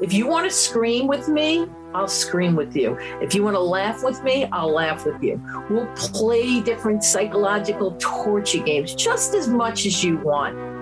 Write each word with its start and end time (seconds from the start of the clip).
If 0.00 0.14
you 0.14 0.26
want 0.26 0.48
to 0.48 0.50
scream 0.50 1.06
with 1.06 1.28
me, 1.28 1.66
I'll 1.92 2.08
scream 2.08 2.56
with 2.56 2.74
you. 2.74 2.96
If 3.20 3.34
you 3.34 3.42
want 3.42 3.54
to 3.56 3.60
laugh 3.60 4.02
with 4.02 4.22
me, 4.22 4.46
I'll 4.46 4.72
laugh 4.72 5.04
with 5.04 5.22
you. 5.22 5.42
We'll 5.68 5.88
play 5.94 6.62
different 6.62 7.04
psychological 7.04 7.96
torture 7.98 8.62
games 8.62 8.94
just 8.94 9.34
as 9.34 9.46
much 9.46 9.84
as 9.84 10.02
you 10.02 10.16
want. 10.18 10.79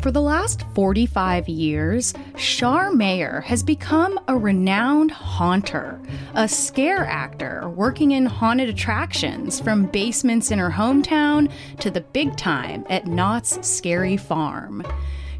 For 0.00 0.10
the 0.10 0.22
last 0.22 0.64
45 0.74 1.46
years, 1.46 2.14
Shar 2.34 2.90
Mayer 2.90 3.42
has 3.42 3.62
become 3.62 4.18
a 4.28 4.36
renowned 4.36 5.10
haunter, 5.10 6.00
a 6.34 6.48
scare 6.48 7.04
actor 7.04 7.68
working 7.68 8.12
in 8.12 8.24
haunted 8.24 8.70
attractions 8.70 9.60
from 9.60 9.84
basements 9.84 10.50
in 10.50 10.58
her 10.58 10.70
hometown 10.70 11.52
to 11.80 11.90
the 11.90 12.00
big 12.00 12.34
time 12.38 12.86
at 12.88 13.06
Knott's 13.06 13.58
Scary 13.68 14.16
Farm. 14.16 14.82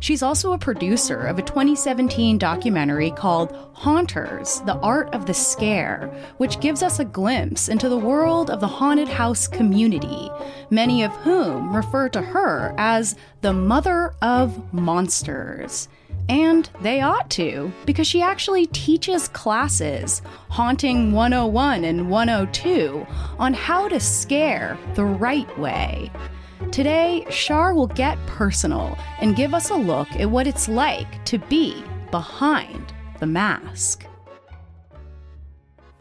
She's 0.01 0.23
also 0.23 0.55
a 0.55 0.59
producer 0.59 1.27
of 1.27 1.39
a 1.39 1.43
2017 1.43 2.39
documentary 2.39 3.11
called 3.11 3.55
Haunters 3.75 4.61
The 4.65 4.77
Art 4.77 5.15
of 5.15 5.27
the 5.27 5.35
Scare, 5.35 6.11
which 6.39 6.59
gives 6.61 6.83
us 6.83 6.99
a 6.99 7.05
glimpse 7.05 7.69
into 7.69 7.91
the 7.91 7.99
world 7.99 8.51
of 8.51 8.61
the 8.61 8.67
haunted 8.67 9.09
house 9.09 9.47
community, 9.47 10.31
many 10.71 11.03
of 11.03 11.13
whom 11.17 11.77
refer 11.77 12.09
to 12.09 12.23
her 12.23 12.75
as 12.79 13.15
the 13.43 13.53
mother 13.53 14.15
of 14.23 14.73
monsters. 14.73 15.89
And 16.31 16.71
they 16.81 17.03
ought 17.03 17.29
to, 17.33 17.71
because 17.85 18.07
she 18.07 18.23
actually 18.23 18.67
teaches 18.67 19.29
classes, 19.29 20.23
Haunting 20.49 21.13
101 21.13 21.85
and 21.85 22.09
102, 22.09 23.07
on 23.39 23.53
how 23.53 23.89
to 23.89 24.01
scare 24.01 24.79
the 24.95 25.05
right 25.05 25.59
way. 25.59 26.11
Today, 26.71 27.27
Shar 27.31 27.75
will 27.75 27.89
get 27.89 28.17
personal 28.27 28.97
and 29.21 29.35
give 29.35 29.55
us 29.55 29.71
a 29.71 29.75
look 29.75 30.09
at 30.13 30.31
what 30.31 30.47
it's 30.47 30.69
like 30.69 31.25
to 31.25 31.39
be 31.39 31.83
behind 32.13 32.93
the 33.19 33.27
mask. 33.27 34.07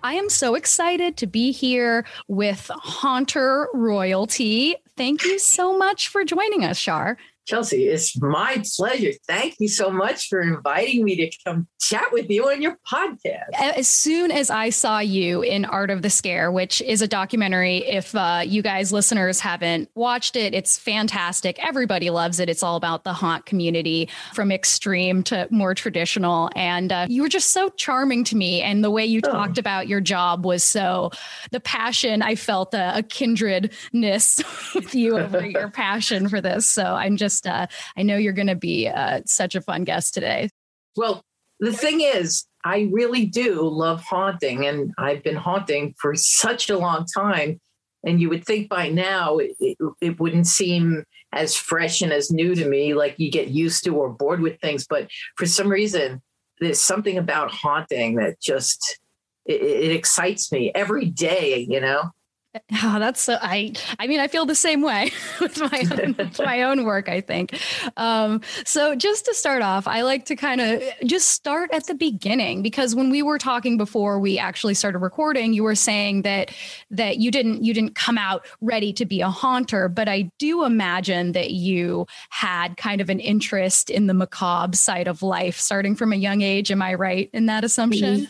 I 0.04 0.14
am 0.14 0.30
so 0.30 0.56
excited 0.56 1.18
to 1.18 1.28
be 1.28 1.52
here 1.52 2.06
with 2.28 2.70
Haunter 2.74 3.68
Royalty. 3.74 4.76
Thank 4.96 5.24
you 5.24 5.40
so 5.40 5.76
much 5.76 6.08
for 6.08 6.24
joining 6.24 6.64
us, 6.64 6.78
Shar. 6.78 7.18
Chelsea, 7.50 7.88
it's 7.88 8.16
my 8.22 8.62
pleasure. 8.78 9.12
Thank 9.28 9.56
you 9.60 9.68
so 9.68 9.90
much 9.90 10.28
for 10.28 10.40
inviting 10.40 11.04
me 11.04 11.16
to 11.16 11.32
come 11.44 11.68
chat 11.82 12.06
with 12.12 12.30
you 12.30 12.48
on 12.48 12.62
your 12.62 12.78
podcast. 12.88 13.50
As 13.60 13.88
soon 13.88 14.30
as 14.30 14.52
I 14.52 14.70
saw 14.70 15.00
you 15.00 15.42
in 15.42 15.66
Art 15.66 15.90
of 15.90 16.04
the 16.04 16.12
Scare, 16.12 16.52
which 16.52 16.80
is 16.80 17.02
a 17.02 17.08
documentary, 17.08 17.78
if 17.78 18.14
uh, 18.14 18.44
you 18.46 18.62
guys 18.62 18.94
listeners 18.94 19.40
haven't 19.40 19.90
watched 19.96 20.36
it, 20.36 20.54
it's 20.54 20.78
fantastic. 20.78 21.58
Everybody 21.58 22.12
loves 22.12 22.40
it. 22.40 22.50
It's 22.50 22.62
all 22.62 22.76
about 22.76 23.04
the 23.04 23.14
haunt 23.14 23.48
community 23.48 24.10
from 24.36 24.52
extreme 24.52 25.24
to 25.24 25.48
more 25.50 25.74
traditional. 25.74 26.52
And 26.56 26.92
uh, 26.92 27.08
you 27.10 27.24
were 27.24 27.30
just 27.30 27.50
so 27.52 27.70
charming 27.70 28.26
to 28.26 28.36
me. 28.36 28.62
And 28.62 28.84
the 28.84 28.92
way 28.92 29.08
you 29.08 29.22
oh. 29.24 29.32
talked 29.32 29.58
about 29.58 29.88
your 29.88 30.02
job 30.02 30.46
was 30.46 30.64
so 30.64 31.10
the 31.50 31.60
passion. 31.60 32.22
I 32.22 32.36
felt 32.36 32.76
a, 32.76 33.00
a 33.00 33.02
kindredness 33.02 34.40
with 34.76 34.94
you 34.94 35.18
over 35.18 35.44
your 35.48 35.72
passion 35.72 36.30
for 36.30 36.42
this. 36.42 36.70
So 36.70 36.84
I'm 36.84 37.18
just 37.18 37.39
uh, 37.48 37.68
I 37.98 38.04
know 38.04 38.18
you're 38.18 38.34
going 38.34 38.48
to 38.48 38.56
be 38.56 38.88
uh, 38.88 39.22
such 39.26 39.56
a 39.56 39.62
fun 39.62 39.84
guest 39.84 40.14
today. 40.14 40.50
Well, 40.96 41.24
the 41.60 41.74
thing 41.74 42.02
is, 42.02 42.46
I 42.64 42.90
really 42.92 43.26
do 43.26 43.62
love 43.62 44.02
haunting, 44.02 44.66
and 44.66 44.94
I've 44.98 45.24
been 45.24 45.36
haunting 45.36 45.96
for 45.98 46.16
such 46.16 46.70
a 46.70 46.78
long 46.78 47.06
time. 47.06 47.60
And 48.06 48.22
you 48.22 48.30
would 48.30 48.46
think 48.46 48.70
by 48.70 48.88
now 48.88 49.38
it, 49.38 49.52
it, 49.60 49.78
it 50.00 50.20
wouldn't 50.22 50.48
seem 50.48 51.04
as 51.34 51.56
fresh 51.56 52.02
and 52.02 52.14
as 52.14 52.32
new 52.32 52.56
to 52.56 52.68
me, 52.68 52.94
like 52.94 53.16
you 53.18 53.30
get 53.30 53.50
used 53.50 53.84
to 53.84 53.96
or 53.96 54.10
bored 54.10 54.40
with 54.40 54.60
things. 54.62 54.86
But 54.90 55.10
for 55.36 55.46
some 55.46 55.68
reason, 55.68 56.22
there's 56.60 56.80
something 56.80 57.18
about 57.18 57.52
haunting 57.52 58.16
that 58.16 58.40
just 58.42 59.00
it, 59.46 59.62
it 59.62 59.92
excites 59.92 60.52
me 60.52 60.72
every 60.74 61.06
day. 61.06 61.66
You 61.70 61.82
know. 61.82 62.12
Oh, 62.56 62.96
that's 63.00 63.22
so 63.22 63.38
I 63.42 63.74
I 64.00 64.08
mean 64.08 64.20
I 64.20 64.28
feel 64.28 64.46
the 64.46 64.56
same 64.56 64.82
way 64.82 65.12
with 65.42 65.60
my 65.60 65.86
own, 65.92 66.16
with 66.18 66.40
my 66.40 66.64
own 66.64 66.84
work 66.84 67.10
I 67.10 67.22
think. 67.22 67.60
Um, 67.98 68.42
so 68.66 68.96
just 68.96 69.26
to 69.26 69.34
start 69.34 69.62
off, 69.62 69.88
I 69.88 70.02
like 70.02 70.26
to 70.26 70.36
kind 70.36 70.62
of 70.62 70.82
just 71.06 71.30
start 71.30 71.72
at 71.74 71.88
the 71.88 71.94
beginning 71.94 72.62
because 72.62 72.96
when 72.96 73.10
we 73.10 73.22
were 73.22 73.38
talking 73.38 73.78
before 73.78 74.20
we 74.20 74.40
actually 74.40 74.74
started 74.74 75.00
recording, 75.00 75.54
you 75.54 75.64
were 75.64 75.76
saying 75.76 76.24
that 76.24 76.52
that 76.90 77.18
you 77.18 77.30
didn't 77.32 77.64
you 77.64 77.74
didn't 77.74 77.96
come 77.96 78.18
out 78.18 78.46
ready 78.62 78.94
to 78.94 79.06
be 79.06 79.22
a 79.22 79.30
haunter, 79.30 79.88
but 79.88 80.10
I 80.10 80.32
do 80.40 80.66
imagine 80.66 81.34
that 81.34 81.52
you 81.52 82.08
had 82.30 82.78
kind 82.78 83.02
of 83.02 83.10
an 83.10 83.20
interest 83.20 83.90
in 83.90 84.08
the 84.08 84.14
macabre 84.14 84.76
side 84.76 85.08
of 85.08 85.22
life 85.22 85.60
starting 85.60 85.96
from 85.96 86.14
a 86.14 86.16
young 86.16 86.42
age. 86.42 86.72
Am 86.72 86.82
I 86.82 86.96
right 86.96 87.30
in 87.34 87.46
that 87.46 87.64
assumption? 87.64 88.28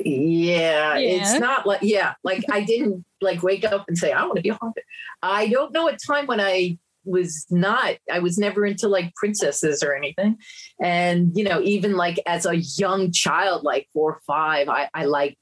Yeah, 0.00 0.96
yeah, 0.96 0.96
it's 0.96 1.40
not 1.40 1.66
like 1.66 1.80
yeah, 1.82 2.14
like 2.22 2.44
I 2.50 2.62
didn't 2.62 3.04
like 3.20 3.42
wake 3.42 3.64
up 3.64 3.84
and 3.88 3.96
say 3.96 4.12
I 4.12 4.24
want 4.24 4.36
to 4.36 4.42
be 4.42 4.50
haunted. 4.50 4.84
I 5.22 5.48
don't 5.48 5.72
know 5.72 5.88
a 5.88 5.96
time 5.96 6.26
when 6.26 6.40
I 6.40 6.78
was 7.04 7.46
not 7.50 7.96
I 8.12 8.18
was 8.18 8.38
never 8.38 8.66
into 8.66 8.88
like 8.88 9.14
princesses 9.14 9.82
or 9.82 9.94
anything. 9.94 10.36
And 10.80 11.36
you 11.36 11.44
know, 11.44 11.60
even 11.62 11.96
like 11.96 12.20
as 12.26 12.46
a 12.46 12.56
young 12.56 13.12
child, 13.12 13.64
like 13.64 13.88
four 13.92 14.14
or 14.14 14.20
five, 14.26 14.68
I, 14.68 14.88
I 14.94 15.06
liked 15.06 15.36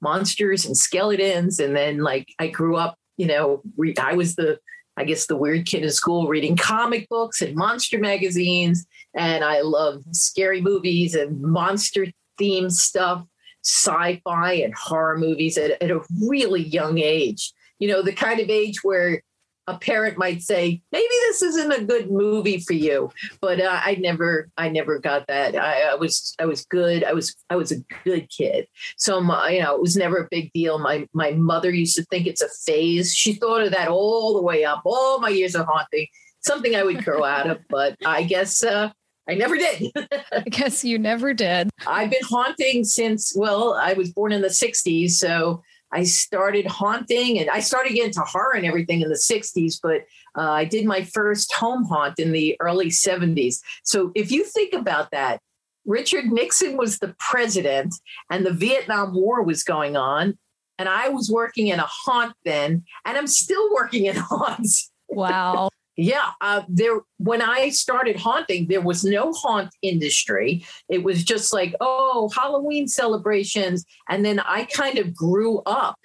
monsters 0.00 0.66
and 0.66 0.76
skeletons. 0.76 1.60
And 1.60 1.74
then 1.74 1.98
like 1.98 2.28
I 2.38 2.48
grew 2.48 2.76
up, 2.76 2.96
you 3.16 3.26
know, 3.26 3.62
re- 3.76 3.94
I 4.00 4.14
was 4.14 4.34
the 4.34 4.58
I 4.96 5.04
guess 5.04 5.26
the 5.26 5.36
weird 5.36 5.66
kid 5.66 5.82
in 5.82 5.90
school 5.90 6.28
reading 6.28 6.56
comic 6.56 7.08
books 7.08 7.42
and 7.42 7.56
monster 7.56 7.98
magazines. 7.98 8.86
And 9.14 9.42
I 9.42 9.60
loved 9.62 10.14
scary 10.14 10.60
movies 10.60 11.14
and 11.14 11.40
monster 11.40 12.06
themed 12.40 12.72
stuff 12.72 13.24
sci-fi 13.64 14.52
and 14.52 14.74
horror 14.74 15.18
movies 15.18 15.58
at, 15.58 15.82
at 15.82 15.90
a 15.90 16.00
really 16.22 16.62
young 16.62 16.98
age. 16.98 17.52
You 17.78 17.88
know, 17.88 18.02
the 18.02 18.12
kind 18.12 18.40
of 18.40 18.50
age 18.50 18.84
where 18.84 19.22
a 19.66 19.78
parent 19.78 20.18
might 20.18 20.42
say 20.42 20.82
maybe 20.92 21.14
this 21.26 21.42
isn't 21.42 21.72
a 21.72 21.84
good 21.84 22.10
movie 22.10 22.58
for 22.58 22.74
you. 22.74 23.10
But 23.40 23.60
uh, 23.60 23.80
i 23.82 23.94
never 23.94 24.50
i 24.56 24.68
never 24.68 24.98
got 24.98 25.26
that. 25.28 25.56
I, 25.56 25.92
I, 25.92 25.94
was 25.94 26.34
i 26.38 26.44
was 26.44 26.64
good. 26.66 27.04
I 27.04 27.12
was 27.12 27.34
i 27.50 27.56
was 27.56 27.72
a 27.72 27.80
good 28.04 28.28
kid. 28.30 28.66
So 28.96 29.20
my, 29.20 29.50
you 29.50 29.62
know 29.62 29.74
it 29.74 29.80
was 29.80 29.96
never 29.96 30.18
a 30.18 30.28
big 30.30 30.52
deal. 30.52 30.78
My 30.78 31.08
my 31.12 31.32
mother 31.32 31.70
used 31.70 31.96
to 31.96 32.04
think 32.04 32.26
it's 32.26 32.42
a 32.42 32.48
phase. 32.66 33.14
She 33.14 33.34
thought 33.34 33.62
of 33.62 33.72
that 33.72 33.88
all 33.88 34.34
the 34.34 34.42
way 34.42 34.64
up. 34.64 34.82
All 34.84 35.18
my 35.20 35.30
years 35.30 35.54
of 35.54 35.66
haunting. 35.66 36.06
Something 36.40 36.76
i 36.76 36.82
would 36.82 37.04
grow 37.04 37.24
out 37.24 37.48
of. 37.48 37.58
But 37.70 37.96
i 38.04 38.22
guess 38.22 38.62
uh, 38.62 38.90
I 39.28 39.34
never 39.34 39.56
did. 39.56 39.92
I 40.32 40.40
guess 40.40 40.84
you 40.84 40.98
never 40.98 41.34
did. 41.34 41.70
I've 41.86 42.10
been 42.10 42.24
haunting 42.24 42.84
since, 42.84 43.34
well, 43.36 43.74
I 43.74 43.94
was 43.94 44.12
born 44.12 44.32
in 44.32 44.42
the 44.42 44.48
60s. 44.48 45.12
So 45.12 45.62
I 45.92 46.04
started 46.04 46.66
haunting 46.66 47.38
and 47.38 47.48
I 47.48 47.60
started 47.60 47.90
getting 47.90 48.06
into 48.06 48.20
horror 48.20 48.54
and 48.56 48.66
everything 48.66 49.00
in 49.00 49.08
the 49.08 49.14
60s, 49.14 49.78
but 49.82 50.02
uh, 50.36 50.50
I 50.50 50.64
did 50.64 50.84
my 50.84 51.04
first 51.04 51.52
home 51.54 51.84
haunt 51.84 52.18
in 52.18 52.32
the 52.32 52.56
early 52.60 52.88
70s. 52.88 53.60
So 53.84 54.10
if 54.14 54.32
you 54.32 54.44
think 54.44 54.74
about 54.74 55.10
that, 55.12 55.40
Richard 55.86 56.26
Nixon 56.26 56.76
was 56.76 56.98
the 56.98 57.14
president 57.18 57.94
and 58.30 58.44
the 58.44 58.52
Vietnam 58.52 59.14
War 59.14 59.42
was 59.42 59.62
going 59.62 59.96
on. 59.96 60.38
And 60.78 60.88
I 60.88 61.08
was 61.10 61.30
working 61.30 61.68
in 61.68 61.78
a 61.78 61.86
haunt 61.86 62.34
then, 62.44 62.82
and 63.04 63.16
I'm 63.16 63.28
still 63.28 63.72
working 63.72 64.06
in 64.06 64.16
haunts. 64.16 64.90
Wow. 65.08 65.68
Yeah, 65.96 66.30
uh, 66.40 66.62
there. 66.68 67.00
When 67.18 67.40
I 67.40 67.68
started 67.68 68.16
haunting, 68.16 68.66
there 68.66 68.80
was 68.80 69.04
no 69.04 69.32
haunt 69.32 69.70
industry. 69.80 70.64
It 70.88 71.04
was 71.04 71.22
just 71.22 71.52
like, 71.52 71.74
oh, 71.80 72.30
Halloween 72.34 72.88
celebrations, 72.88 73.84
and 74.08 74.24
then 74.24 74.40
I 74.40 74.64
kind 74.64 74.98
of 74.98 75.14
grew 75.14 75.60
up 75.66 75.96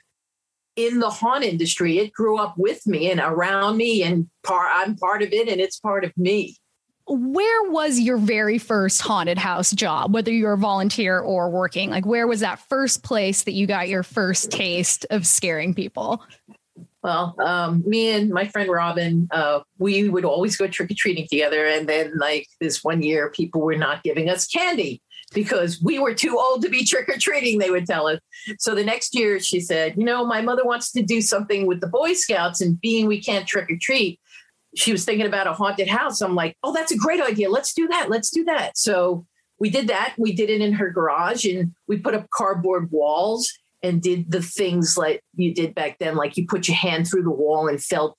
in 0.75 0.99
the 0.99 1.09
haunt 1.09 1.43
industry. 1.43 1.97
It 1.97 2.13
grew 2.13 2.37
up 2.37 2.53
with 2.57 2.85
me 2.85 3.09
and 3.09 3.19
around 3.19 3.77
me, 3.77 4.03
and 4.03 4.29
part 4.43 4.69
I'm 4.71 4.95
part 4.95 5.23
of 5.23 5.33
it, 5.33 5.47
and 5.49 5.59
it's 5.59 5.79
part 5.79 6.05
of 6.05 6.15
me. 6.15 6.55
Where 7.07 7.71
was 7.71 7.99
your 7.99 8.17
very 8.17 8.59
first 8.59 9.01
haunted 9.01 9.39
house 9.39 9.71
job, 9.71 10.13
whether 10.13 10.31
you 10.31 10.45
were 10.45 10.53
a 10.53 10.57
volunteer 10.57 11.19
or 11.19 11.49
working? 11.49 11.89
Like, 11.89 12.05
where 12.05 12.27
was 12.27 12.41
that 12.41 12.59
first 12.69 13.01
place 13.01 13.43
that 13.43 13.53
you 13.53 13.65
got 13.65 13.89
your 13.89 14.03
first 14.03 14.51
taste 14.51 15.07
of 15.09 15.25
scaring 15.25 15.73
people? 15.73 16.21
Well, 17.01 17.35
um, 17.39 17.83
me 17.85 18.09
and 18.09 18.29
my 18.29 18.47
friend 18.47 18.69
Robin, 18.69 19.27
uh, 19.31 19.61
we 19.77 20.09
would 20.09 20.25
always 20.25 20.57
go 20.57 20.67
trick 20.67 20.91
or 20.91 20.95
treating 20.95 21.27
together. 21.29 21.65
And 21.65 21.87
then, 21.87 22.17
like 22.17 22.47
this 22.59 22.83
one 22.83 23.01
year, 23.01 23.31
people 23.31 23.61
were 23.61 23.77
not 23.77 24.03
giving 24.03 24.29
us 24.29 24.47
candy 24.47 25.01
because 25.33 25.81
we 25.81 25.99
were 25.99 26.13
too 26.13 26.37
old 26.37 26.61
to 26.63 26.69
be 26.69 26.83
trick 26.83 27.07
or 27.07 27.17
treating, 27.17 27.59
they 27.59 27.69
would 27.69 27.85
tell 27.85 28.07
us. 28.07 28.19
So 28.57 28.75
the 28.75 28.83
next 28.83 29.15
year, 29.15 29.39
she 29.39 29.59
said, 29.59 29.95
You 29.97 30.03
know, 30.03 30.25
my 30.25 30.41
mother 30.41 30.65
wants 30.65 30.91
to 30.93 31.01
do 31.01 31.21
something 31.21 31.67
with 31.67 31.81
the 31.81 31.87
Boy 31.87 32.13
Scouts, 32.13 32.61
and 32.61 32.79
being 32.81 33.07
we 33.07 33.21
can't 33.21 33.47
trick 33.47 33.69
or 33.71 33.77
treat, 33.79 34.19
she 34.75 34.91
was 34.91 35.05
thinking 35.05 35.25
about 35.25 35.47
a 35.47 35.53
haunted 35.53 35.87
house. 35.87 36.21
I'm 36.21 36.35
like, 36.35 36.57
Oh, 36.63 36.73
that's 36.73 36.91
a 36.91 36.97
great 36.97 37.21
idea. 37.21 37.49
Let's 37.49 37.73
do 37.73 37.87
that. 37.87 38.09
Let's 38.09 38.29
do 38.29 38.43
that. 38.45 38.77
So 38.77 39.25
we 39.59 39.69
did 39.69 39.87
that. 39.89 40.15
We 40.17 40.31
did 40.31 40.49
it 40.49 40.61
in 40.61 40.73
her 40.73 40.89
garage 40.89 41.45
and 41.45 41.73
we 41.87 41.97
put 41.97 42.15
up 42.15 42.29
cardboard 42.29 42.91
walls 42.91 43.51
and 43.81 44.01
did 44.01 44.31
the 44.31 44.41
things 44.41 44.97
like 44.97 45.23
you 45.35 45.53
did 45.53 45.73
back 45.73 45.97
then, 45.99 46.15
like 46.15 46.37
you 46.37 46.45
put 46.47 46.67
your 46.67 46.77
hand 46.77 47.07
through 47.07 47.23
the 47.23 47.31
wall 47.31 47.67
and 47.67 47.81
felt 47.81 48.17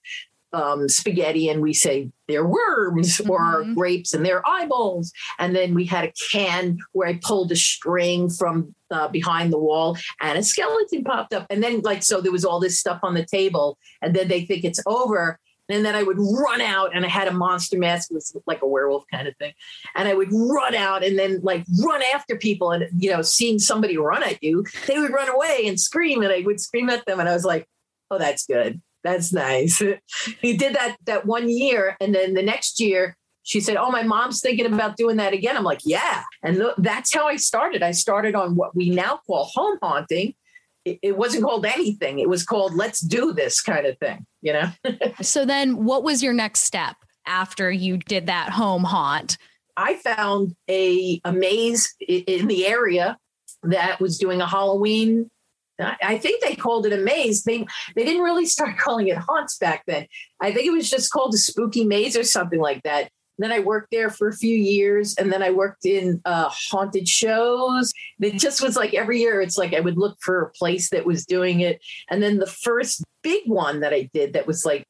um, 0.53 0.89
spaghetti 0.89 1.49
and 1.49 1.63
we 1.63 1.73
say 1.73 2.11
they're 2.27 2.47
worms 2.47 3.19
mm-hmm. 3.19 3.31
or 3.31 3.65
grapes 3.75 4.13
and 4.13 4.25
they're 4.25 4.47
eyeballs. 4.49 5.13
And 5.39 5.55
then 5.55 5.75
we 5.75 5.85
had 5.85 6.05
a 6.05 6.13
can 6.31 6.79
where 6.93 7.09
I 7.09 7.21
pulled 7.23 7.53
a 7.53 7.57
string 7.57 8.31
from 8.31 8.75
uh, 8.91 9.09
behind 9.09 9.53
the 9.53 9.59
wall 9.59 9.97
and 10.21 10.39
a 10.39 10.43
skeleton 10.43 11.05
popped 11.05 11.33
up. 11.33 11.47
And 11.51 11.63
then, 11.63 11.81
like, 11.83 12.03
so 12.03 12.21
there 12.21 12.33
was 12.33 12.45
all 12.45 12.61
this 12.61 12.79
stuff 12.79 13.01
on 13.03 13.15
the 13.15 13.25
table. 13.25 13.79
And 14.03 14.15
then 14.15 14.29
they 14.29 14.45
think 14.45 14.65
it's 14.65 14.83
over. 14.87 15.39
And 15.73 15.85
then 15.85 15.95
I 15.95 16.03
would 16.03 16.19
run 16.19 16.61
out 16.61 16.95
and 16.95 17.05
I 17.05 17.09
had 17.09 17.29
a 17.29 17.33
monster 17.33 17.79
mask. 17.79 18.11
It 18.11 18.15
was 18.15 18.37
like 18.47 18.63
a 18.63 18.67
werewolf 18.67 19.05
kind 19.13 19.29
of 19.29 19.37
thing. 19.37 19.53
And 19.95 20.09
I 20.09 20.15
would 20.15 20.29
run 20.33 20.75
out 20.75 21.05
and 21.05 21.19
then 21.19 21.41
like 21.43 21.65
run 21.83 22.03
after 22.15 22.37
people. 22.37 22.73
And, 22.73 22.89
you 22.97 23.11
know, 23.11 23.23
seeing 23.23 23.59
somebody 23.59 23.97
run 23.97 24.23
at 24.23 24.43
you, 24.43 24.65
they 24.87 24.99
would 24.99 25.13
run 25.13 25.29
away 25.29 25.65
and 25.67 25.79
scream. 25.79 26.23
And 26.23 26.33
I 26.33 26.41
would 26.41 26.61
scream 26.61 26.91
at 26.91 27.05
them. 27.07 27.21
And 27.21 27.29
I 27.29 27.33
was 27.33 27.45
like, 27.45 27.67
oh, 28.11 28.19
that's 28.19 28.47
good. 28.47 28.81
That's 29.03 29.33
nice. 29.33 29.83
he 30.41 30.57
did 30.57 30.75
that 30.75 30.97
that 31.05 31.27
one 31.27 31.49
year. 31.49 31.97
And 32.01 32.15
then 32.15 32.35
the 32.35 32.43
next 32.43 32.81
year, 32.81 33.17
she 33.43 33.61
said, 33.61 33.77
Oh, 33.77 33.91
my 33.91 34.03
mom's 34.03 34.41
thinking 34.41 34.67
about 34.67 34.97
doing 34.97 35.17
that 35.17 35.33
again. 35.33 35.57
I'm 35.57 35.65
like, 35.65 35.81
Yeah. 35.85 36.23
And 36.43 36.57
th- 36.57 36.75
that's 36.79 37.15
how 37.15 37.27
I 37.27 37.37
started. 37.37 37.83
I 37.83 37.93
started 37.93 38.35
on 38.35 38.57
what 38.57 38.77
we 38.77 38.91
now 38.91 39.21
call 39.27 39.45
home 39.45 39.79
haunting 39.83 40.35
it, 40.85 41.17
wasn't 41.17 41.45
called 41.45 41.67
anything. 41.67 42.19
It 42.19 42.29
was 42.29 42.45
called 42.45 42.75
let's 42.75 43.01
do 43.01 43.33
this 43.33 43.61
kind 43.61 43.87
of 43.87 43.99
thing, 43.99 44.27
you 44.41 44.53
know? 44.53 44.71
so 45.21 45.45
then 45.45 45.85
what 45.85 46.03
was 46.03 46.23
your 46.23 46.33
next 46.33 46.61
step 46.61 46.97
after 47.27 47.71
you 47.71 47.99
did 47.99 48.27
that 48.27 48.51
home 48.51 48.85
haunt? 48.85 49.37
I 49.77 49.95
found 49.97 50.55
a, 50.69 51.21
a 51.25 51.33
maze 51.33 51.95
in 52.07 52.49
the 52.49 52.67
area 52.67 53.17
that 53.63 54.01
was 54.01 54.19
doing 54.19 54.41
a 54.41 54.47
Halloween. 54.47 55.31
I 55.79 56.19
think 56.19 56.43
they 56.43 56.55
called 56.55 56.85
it 56.85 56.93
a 56.93 56.99
maze. 56.99 57.45
They 57.45 57.67
they 57.97 58.05
didn't 58.05 58.23
really 58.23 58.45
start 58.45 58.77
calling 58.79 59.09
it 59.09 59.17
haunts 59.17 59.57
back 59.57 59.85
then. 59.87 60.07
I 60.41 60.53
think 60.53 60.67
it 60.67 60.73
was 60.73 60.91
just 60.91 61.11
called 61.11 61.35
a 61.35 61.39
spooky 61.39 61.85
maze 61.85 62.17
or 62.17 62.25
something 62.25 62.61
like 62.61 62.83
that. 62.83 63.11
Then 63.41 63.53
I 63.53 63.61
worked 63.61 63.91
there 63.91 64.11
for 64.11 64.29
a 64.29 64.37
few 64.37 64.57
years, 64.57 65.17
and 65.17 65.33
then 65.33 65.43
I 65.43 65.51
worked 65.51 65.87
in 65.87 66.21
uh, 66.25 66.51
haunted 66.51 67.09
shows. 67.09 67.93
It 68.21 68.39
just 68.39 68.63
was 68.63 68.77
like 68.77 68.95
every 68.95 69.21
year, 69.21 69.41
it's 69.41 69.59
like 69.59 69.75
I 69.75 69.81
would 69.81 69.99
look 69.99 70.19
for 70.21 70.43
a 70.43 70.51
place 70.51 70.91
that 70.91 71.07
was 71.07 71.25
doing 71.25 71.61
it. 71.61 71.81
And 72.11 72.23
then 72.23 72.39
the 72.39 72.47
first 72.47 73.03
big 73.23 73.43
one 73.47 73.81
that 73.81 73.93
I 73.93 74.11
did 74.13 74.35
that 74.35 74.47
was 74.47 74.65
like 74.65 74.85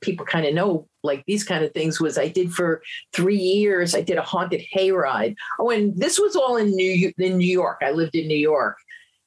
people 0.00 0.26
kind 0.26 0.44
of 0.46 0.52
know 0.52 0.88
like 1.04 1.24
these 1.26 1.44
kind 1.44 1.64
of 1.64 1.72
things 1.72 2.00
was 2.00 2.18
I 2.18 2.28
did 2.28 2.52
for 2.52 2.82
three 3.12 3.38
years. 3.38 3.94
I 3.94 4.02
did 4.02 4.18
a 4.18 4.22
haunted 4.22 4.62
hayride. 4.74 5.36
Oh, 5.58 5.70
and 5.70 5.96
this 5.96 6.18
was 6.18 6.36
all 6.36 6.56
in 6.56 6.74
New 6.74 7.12
in 7.18 7.38
New 7.38 7.52
York. 7.52 7.78
I 7.82 7.92
lived 7.92 8.14
in 8.14 8.28
New 8.28 8.34
York, 8.34 8.76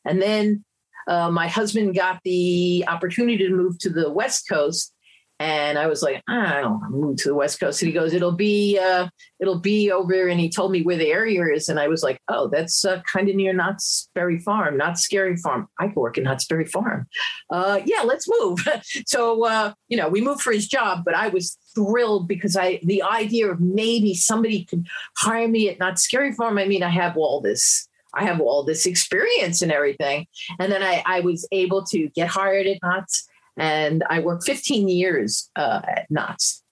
and 0.03 0.21
then 0.21 0.63
uh, 1.07 1.29
my 1.31 1.47
husband 1.47 1.95
got 1.95 2.19
the 2.23 2.83
opportunity 2.87 3.37
to 3.37 3.49
move 3.49 3.77
to 3.79 3.89
the 3.89 4.09
West 4.09 4.47
Coast, 4.49 4.93
and 5.39 5.77
I 5.77 5.87
was 5.87 6.01
like, 6.01 6.23
I 6.29 6.61
don't 6.61 6.81
know, 6.81 6.89
move 6.89 7.17
to 7.17 7.29
the 7.29 7.35
West 7.35 7.59
Coast. 7.59 7.81
And 7.81 7.87
he 7.87 7.93
goes, 7.93 8.13
it'll 8.13 8.31
be, 8.31 8.79
uh, 8.79 9.09
it'll 9.39 9.59
be 9.59 9.91
over. 9.91 10.27
And 10.27 10.39
he 10.39 10.49
told 10.49 10.71
me 10.71 10.81
where 10.81 10.95
the 10.95 11.11
area 11.11 11.43
is. 11.53 11.67
And 11.67 11.77
I 11.77 11.89
was 11.89 12.03
like, 12.03 12.19
oh, 12.29 12.47
that's 12.47 12.85
uh, 12.85 13.01
kind 13.01 13.27
of 13.27 13.35
near 13.35 13.51
Knott's 13.51 14.09
Berry 14.15 14.39
Farm, 14.39 14.77
not 14.77 14.97
Scary 14.97 15.35
Farm. 15.35 15.67
I 15.77 15.87
could 15.87 15.97
work 15.97 16.17
in 16.17 16.23
Knott's 16.23 16.45
Berry 16.45 16.65
Farm. 16.65 17.07
Uh, 17.49 17.81
yeah, 17.85 18.01
let's 18.03 18.27
move. 18.39 18.65
so, 19.05 19.45
uh, 19.45 19.73
you 19.89 19.97
know, 19.97 20.07
we 20.07 20.21
moved 20.21 20.41
for 20.41 20.53
his 20.53 20.69
job, 20.69 21.03
but 21.03 21.15
I 21.15 21.27
was 21.27 21.57
thrilled 21.75 22.29
because 22.29 22.55
I, 22.55 22.79
the 22.83 23.03
idea 23.03 23.51
of 23.51 23.59
maybe 23.59 24.13
somebody 24.13 24.63
could 24.63 24.87
hire 25.17 25.49
me 25.49 25.69
at 25.69 25.79
Knott's 25.79 26.03
Scary 26.03 26.31
Farm. 26.31 26.57
I 26.57 26.65
mean, 26.65 26.81
I 26.81 26.89
have 26.89 27.17
all 27.17 27.41
this 27.41 27.89
I 28.17 28.23
have 28.23 28.39
all 28.39 28.63
this 28.63 28.85
experience 28.85 29.61
and 29.61 29.73
everything. 29.73 30.27
And 30.57 30.71
then 30.71 30.81
I, 30.81 31.03
I 31.05 31.19
was 31.19 31.45
able 31.51 31.83
to 31.87 32.07
get 32.15 32.29
hired 32.29 32.65
at 32.65 32.77
Knott's 32.81 33.27
and 33.57 34.03
I 34.09 34.19
worked 34.19 34.45
15 34.45 34.87
years 34.87 35.49
uh, 35.55 35.81
at 35.87 36.07
Knott's. 36.09 36.63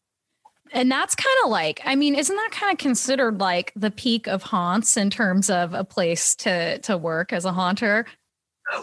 And 0.71 0.91
that's 0.91 1.13
kind 1.13 1.35
of 1.43 1.51
like, 1.51 1.81
I 1.85 1.95
mean, 1.95 2.15
isn't 2.15 2.35
that 2.35 2.49
kind 2.51 2.73
of 2.73 2.79
considered 2.79 3.39
like 3.39 3.71
the 3.75 3.91
peak 3.91 4.27
of 4.27 4.41
haunts 4.41 4.97
in 4.97 5.11
terms 5.11 5.49
of 5.49 5.73
a 5.73 5.83
place 5.83 6.35
to 6.37 6.79
to 6.79 6.97
work 6.97 7.31
as 7.31 7.45
a 7.45 7.53
haunter? 7.53 8.07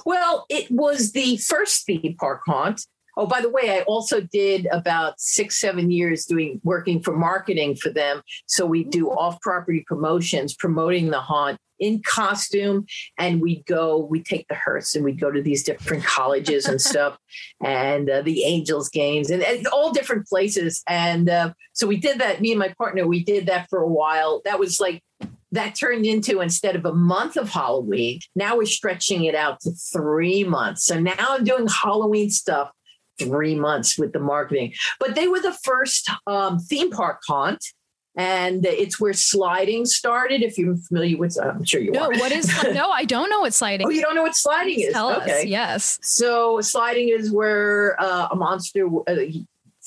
Well, 0.07 0.47
it 0.49 0.71
was 0.71 1.13
the 1.13 1.39
first 1.39 1.87
theme 1.87 2.17
park 2.19 2.43
haunt. 2.47 2.83
Oh, 3.17 3.27
by 3.27 3.41
the 3.41 3.51
way, 3.51 3.77
I 3.77 3.83
also 3.83 4.21
did 4.21 4.67
about 4.73 5.21
six, 5.21 5.61
seven 5.61 5.91
years 5.91 6.25
doing 6.25 6.61
working 6.65 7.03
for 7.03 7.17
marketing 7.17 7.77
for 7.77 7.91
them. 7.91 8.23
So 8.47 8.67
we 8.67 8.85
do 8.85 9.11
off 9.11 9.41
property 9.41 9.85
promotions, 9.87 10.55
promoting 10.55 11.11
the 11.11 11.21
haunt 11.21 11.59
in 11.81 12.03
costume. 12.03 12.87
And 13.19 13.41
we'd 13.41 13.65
go 13.67 13.99
we'd 13.99 14.27
take 14.27 14.47
the 14.49 14.55
hearse 14.55 14.95
and 14.95 15.05
we'd 15.05 15.21
go 15.21 15.31
to 15.31 15.43
these 15.43 15.63
different 15.63 16.05
colleges 16.05 16.67
and 16.67 16.81
stuff. 16.91 17.19
And 17.63 18.09
uh, 18.09 18.23
the 18.23 18.45
angels 18.45 18.89
games 18.91 19.31
and, 19.31 19.43
and, 19.43 19.67
all 19.69 19.93
different 19.93 20.27
places. 20.27 20.83
And 20.87 21.29
uh, 21.29 21.53
so 21.73 21.87
we 21.87 21.97
did 21.97 22.21
that 22.21 22.41
me 22.41 22.53
and 22.53 22.59
my 22.59 22.73
partner 22.79 23.07
we 23.07 23.25
did 23.25 23.47
that 23.47 23.69
for 23.69 23.81
a 23.81 23.89
while. 23.89 24.43
That 24.45 24.59
was 24.59 24.79
like 24.79 25.03
that 25.53 25.75
turned 25.75 26.07
into 26.07 26.41
instead 26.41 26.77
of 26.77 26.85
a 26.85 26.95
month 26.95 27.37
of 27.37 27.49
halloween 27.49 28.21
now 28.37 28.57
we're 28.57 28.65
stretching 28.65 29.25
it 29.25 29.35
out 29.35 29.59
to 29.61 29.73
three 29.93 30.45
months. 30.45 30.85
So 30.85 31.01
now 31.01 31.15
i'm 31.19 31.43
doing 31.43 31.67
halloween 31.67 32.31
stuff 32.31 32.71
three 33.25 33.55
months 33.55 33.99
with 33.99 34.13
the 34.13 34.21
marketing 34.21 34.73
but 34.99 35.15
they 35.15 35.29
were 35.29 35.41
the 35.41 35.57
first 35.63 36.11
um, 36.27 36.59
theme 36.59 36.91
park 36.91 37.21
haunt 37.27 37.65
and 38.17 38.67
it's 38.67 39.01
where 39.01 39.13
sliding 39.13 39.87
started. 39.87 40.43
If 40.43 40.59
you're 40.59 40.77
familiar 40.77 41.17
with, 41.17 41.39
I'm 41.43 41.65
sure 41.65 41.81
you 41.81 41.93
no, 41.93 42.07
are. 42.07 42.11
what 42.11 42.33
is? 42.33 42.51
No, 42.75 42.91
I 42.91 43.05
don't 43.05 43.31
know 43.31 43.41
what 43.41 43.55
sliding. 43.55 43.87
oh, 43.87 43.91
you 43.91 44.03
don't 44.03 44.15
know 44.15 44.23
what 44.23 44.37
sliding 44.37 44.75
Please 44.75 44.89
is? 44.89 44.95
Tell 44.95 45.17
okay. 45.23 45.41
us. 45.41 45.47
Yes. 45.47 45.99
So 46.03 46.61
sliding 46.61 47.09
is 47.09 47.33
where 47.33 48.01
uh, 48.01 48.29
a 48.31 48.37
monster 48.37 48.87
uh, 49.07 49.17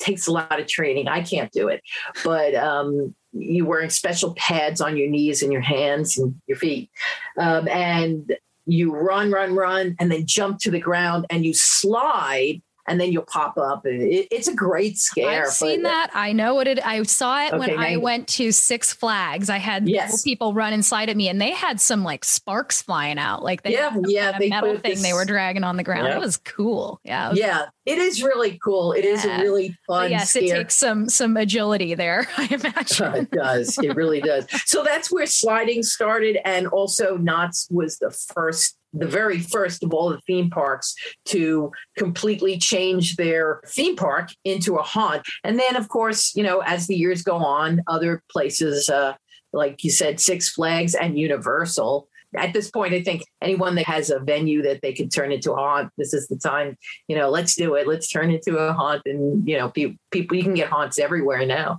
takes 0.00 0.26
a 0.26 0.32
lot 0.32 0.58
of 0.58 0.66
training. 0.66 1.08
I 1.08 1.22
can't 1.22 1.52
do 1.52 1.68
it, 1.68 1.82
but 2.24 2.54
um, 2.54 3.14
you're 3.32 3.66
wearing 3.66 3.90
special 3.90 4.34
pads 4.34 4.80
on 4.80 4.96
your 4.96 5.08
knees 5.08 5.42
and 5.42 5.52
your 5.52 5.62
hands 5.62 6.18
and 6.18 6.40
your 6.46 6.56
feet, 6.56 6.90
um, 7.38 7.68
and 7.68 8.36
you 8.66 8.94
run, 8.94 9.30
run, 9.30 9.54
run, 9.54 9.96
and 10.00 10.10
then 10.10 10.26
jump 10.26 10.58
to 10.60 10.70
the 10.70 10.80
ground 10.80 11.26
and 11.30 11.44
you 11.44 11.52
slide 11.52 12.62
and 12.86 13.00
then 13.00 13.12
you'll 13.12 13.22
pop 13.22 13.56
up. 13.56 13.86
It, 13.86 14.28
it's 14.30 14.48
a 14.48 14.54
great 14.54 14.98
scare. 14.98 15.44
I've 15.46 15.52
seen 15.52 15.82
that. 15.82 16.10
I 16.14 16.32
know 16.32 16.54
what 16.54 16.66
it. 16.66 16.84
I 16.84 17.02
saw 17.04 17.44
it 17.44 17.52
okay, 17.52 17.58
when 17.58 17.78
I 17.78 17.96
went 17.96 18.28
to 18.28 18.52
Six 18.52 18.92
Flags. 18.92 19.48
I 19.48 19.58
had 19.58 19.88
yes. 19.88 20.22
people 20.22 20.52
run 20.52 20.72
inside 20.72 21.08
of 21.08 21.16
me, 21.16 21.28
and 21.28 21.40
they 21.40 21.50
had 21.50 21.80
some 21.80 22.04
like 22.04 22.24
sparks 22.24 22.82
flying 22.82 23.18
out, 23.18 23.42
like 23.42 23.62
they 23.62 23.72
yeah, 23.72 23.96
yeah, 24.06 24.38
they 24.38 24.48
metal 24.48 24.78
thing 24.78 24.92
this, 24.92 25.02
they 25.02 25.12
were 25.12 25.24
dragging 25.24 25.64
on 25.64 25.76
the 25.76 25.82
ground. 25.82 26.08
It 26.08 26.18
was 26.18 26.36
cool. 26.36 27.00
Yeah, 27.04 27.30
was, 27.30 27.38
yeah, 27.38 27.66
it 27.86 27.98
is 27.98 28.22
really 28.22 28.58
cool. 28.62 28.92
It 28.92 29.04
is 29.04 29.24
yeah. 29.24 29.40
a 29.40 29.42
really 29.42 29.76
fun. 29.86 30.10
yes, 30.10 30.30
scare. 30.30 30.42
it 30.42 30.50
takes 30.50 30.76
some 30.76 31.08
some 31.08 31.36
agility 31.36 31.94
there. 31.94 32.26
I 32.36 32.48
imagine 32.50 33.14
it 33.14 33.30
does. 33.30 33.78
It 33.78 33.96
really 33.96 34.20
does. 34.20 34.46
So 34.66 34.82
that's 34.82 35.10
where 35.10 35.26
sliding 35.26 35.82
started, 35.82 36.38
and 36.44 36.66
also 36.66 37.16
Knott's 37.16 37.68
was 37.70 37.98
the 37.98 38.10
first 38.10 38.76
the 38.94 39.06
very 39.06 39.40
first 39.40 39.82
of 39.82 39.92
all 39.92 40.10
the 40.10 40.20
theme 40.26 40.50
parks 40.50 40.94
to 41.26 41.72
completely 41.96 42.58
change 42.58 43.16
their 43.16 43.60
theme 43.66 43.96
park 43.96 44.30
into 44.44 44.76
a 44.76 44.82
haunt. 44.82 45.22
And 45.42 45.58
then, 45.58 45.76
of 45.76 45.88
course, 45.88 46.34
you 46.34 46.42
know, 46.42 46.60
as 46.60 46.86
the 46.86 46.94
years 46.94 47.22
go 47.22 47.36
on, 47.36 47.82
other 47.86 48.22
places, 48.30 48.88
uh, 48.88 49.14
like 49.52 49.84
you 49.84 49.90
said, 49.90 50.20
Six 50.20 50.50
Flags 50.50 50.94
and 50.94 51.18
Universal. 51.18 52.08
At 52.36 52.52
this 52.52 52.70
point, 52.70 52.94
I 52.94 53.02
think 53.02 53.22
anyone 53.40 53.76
that 53.76 53.86
has 53.86 54.10
a 54.10 54.18
venue 54.18 54.62
that 54.62 54.82
they 54.82 54.92
could 54.92 55.12
turn 55.12 55.30
into 55.30 55.52
a 55.52 55.56
haunt, 55.56 55.92
this 55.96 56.12
is 56.12 56.26
the 56.26 56.36
time, 56.36 56.76
you 57.06 57.14
know, 57.16 57.30
let's 57.30 57.54
do 57.54 57.74
it. 57.76 57.86
Let's 57.86 58.08
turn 58.08 58.30
into 58.30 58.56
a 58.58 58.72
haunt. 58.72 59.02
And, 59.06 59.46
you 59.48 59.56
know, 59.56 59.70
people, 59.70 59.96
people 60.10 60.36
you 60.36 60.42
can 60.42 60.54
get 60.54 60.68
haunts 60.68 60.98
everywhere 60.98 61.46
now. 61.46 61.78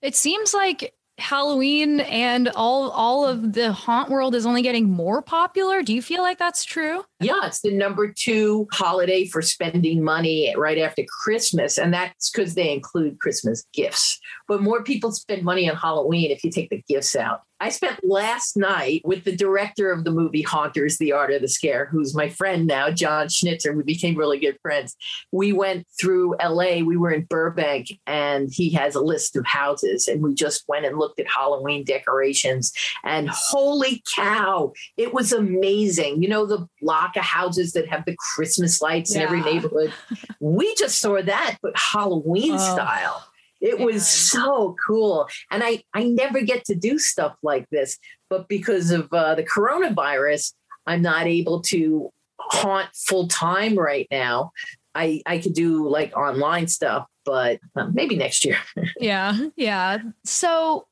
It 0.00 0.14
seems 0.14 0.54
like 0.54 0.94
Halloween 1.20 2.00
and 2.00 2.48
all 2.48 2.90
all 2.90 3.26
of 3.26 3.52
the 3.52 3.72
haunt 3.72 4.10
world 4.10 4.34
is 4.34 4.46
only 4.46 4.62
getting 4.62 4.88
more 4.90 5.22
popular. 5.22 5.82
Do 5.82 5.94
you 5.94 6.02
feel 6.02 6.22
like 6.22 6.38
that's 6.38 6.64
true? 6.64 7.04
Yeah, 7.20 7.40
it's 7.44 7.60
the 7.60 7.70
number 7.70 8.12
two 8.12 8.66
holiday 8.72 9.26
for 9.26 9.42
spending 9.42 10.02
money 10.02 10.54
right 10.56 10.78
after 10.78 11.04
Christmas. 11.22 11.76
And 11.76 11.92
that's 11.92 12.30
because 12.30 12.54
they 12.54 12.72
include 12.72 13.20
Christmas 13.20 13.64
gifts. 13.74 14.18
But 14.48 14.62
more 14.62 14.82
people 14.82 15.12
spend 15.12 15.42
money 15.42 15.68
on 15.68 15.76
Halloween 15.76 16.30
if 16.30 16.42
you 16.42 16.50
take 16.50 16.70
the 16.70 16.82
gifts 16.88 17.14
out. 17.14 17.42
I 17.62 17.68
spent 17.68 18.00
last 18.02 18.56
night 18.56 19.02
with 19.04 19.24
the 19.24 19.36
director 19.36 19.92
of 19.92 20.04
the 20.04 20.10
movie 20.10 20.40
Haunters, 20.40 20.96
The 20.96 21.12
Art 21.12 21.30
of 21.30 21.42
the 21.42 21.48
Scare, 21.48 21.86
who's 21.86 22.14
my 22.14 22.30
friend 22.30 22.66
now, 22.66 22.90
Jon 22.90 23.28
Schnitzer. 23.28 23.74
We 23.74 23.82
became 23.82 24.16
really 24.16 24.38
good 24.38 24.58
friends. 24.62 24.96
We 25.30 25.52
went 25.52 25.86
through 26.00 26.36
LA, 26.42 26.78
we 26.78 26.96
were 26.96 27.10
in 27.10 27.24
Burbank, 27.24 27.88
and 28.06 28.48
he 28.50 28.70
has 28.70 28.94
a 28.94 29.02
list 29.02 29.36
of 29.36 29.44
houses. 29.44 30.08
And 30.08 30.22
we 30.22 30.34
just 30.34 30.64
went 30.68 30.86
and 30.86 30.98
looked 30.98 31.20
at 31.20 31.26
Halloween 31.28 31.84
decorations. 31.84 32.72
And 33.04 33.28
holy 33.28 34.02
cow, 34.16 34.72
it 34.96 35.12
was 35.12 35.30
amazing. 35.34 36.22
You 36.22 36.30
know, 36.30 36.46
the 36.46 36.66
block 36.80 37.09
of 37.16 37.24
houses 37.24 37.72
that 37.72 37.88
have 37.88 38.04
the 38.04 38.16
Christmas 38.34 38.80
lights 38.80 39.14
yeah. 39.14 39.22
in 39.22 39.26
every 39.26 39.40
neighborhood. 39.40 39.92
we 40.40 40.74
just 40.74 41.00
saw 41.00 41.20
that, 41.22 41.58
but 41.62 41.76
Halloween 41.76 42.54
oh. 42.54 42.74
style. 42.74 43.26
It 43.60 43.78
was 43.78 44.08
so 44.08 44.74
cool. 44.86 45.28
And 45.50 45.62
I, 45.62 45.82
I 45.92 46.04
never 46.04 46.40
get 46.40 46.64
to 46.66 46.74
do 46.74 46.98
stuff 46.98 47.36
like 47.42 47.68
this, 47.70 47.98
but 48.30 48.48
because 48.48 48.90
of 48.90 49.12
uh, 49.12 49.34
the 49.34 49.44
coronavirus, 49.44 50.54
I'm 50.86 51.02
not 51.02 51.26
able 51.26 51.60
to 51.62 52.10
haunt 52.38 52.88
full 52.94 53.28
time 53.28 53.78
right 53.78 54.08
now. 54.10 54.52
I 54.94 55.22
I 55.26 55.38
could 55.38 55.54
do 55.54 55.88
like 55.88 56.16
online 56.16 56.66
stuff, 56.66 57.06
but 57.24 57.60
um, 57.76 57.92
maybe 57.94 58.16
next 58.16 58.44
year. 58.44 58.56
yeah, 58.98 59.36
yeah. 59.56 59.98
So 60.24 60.88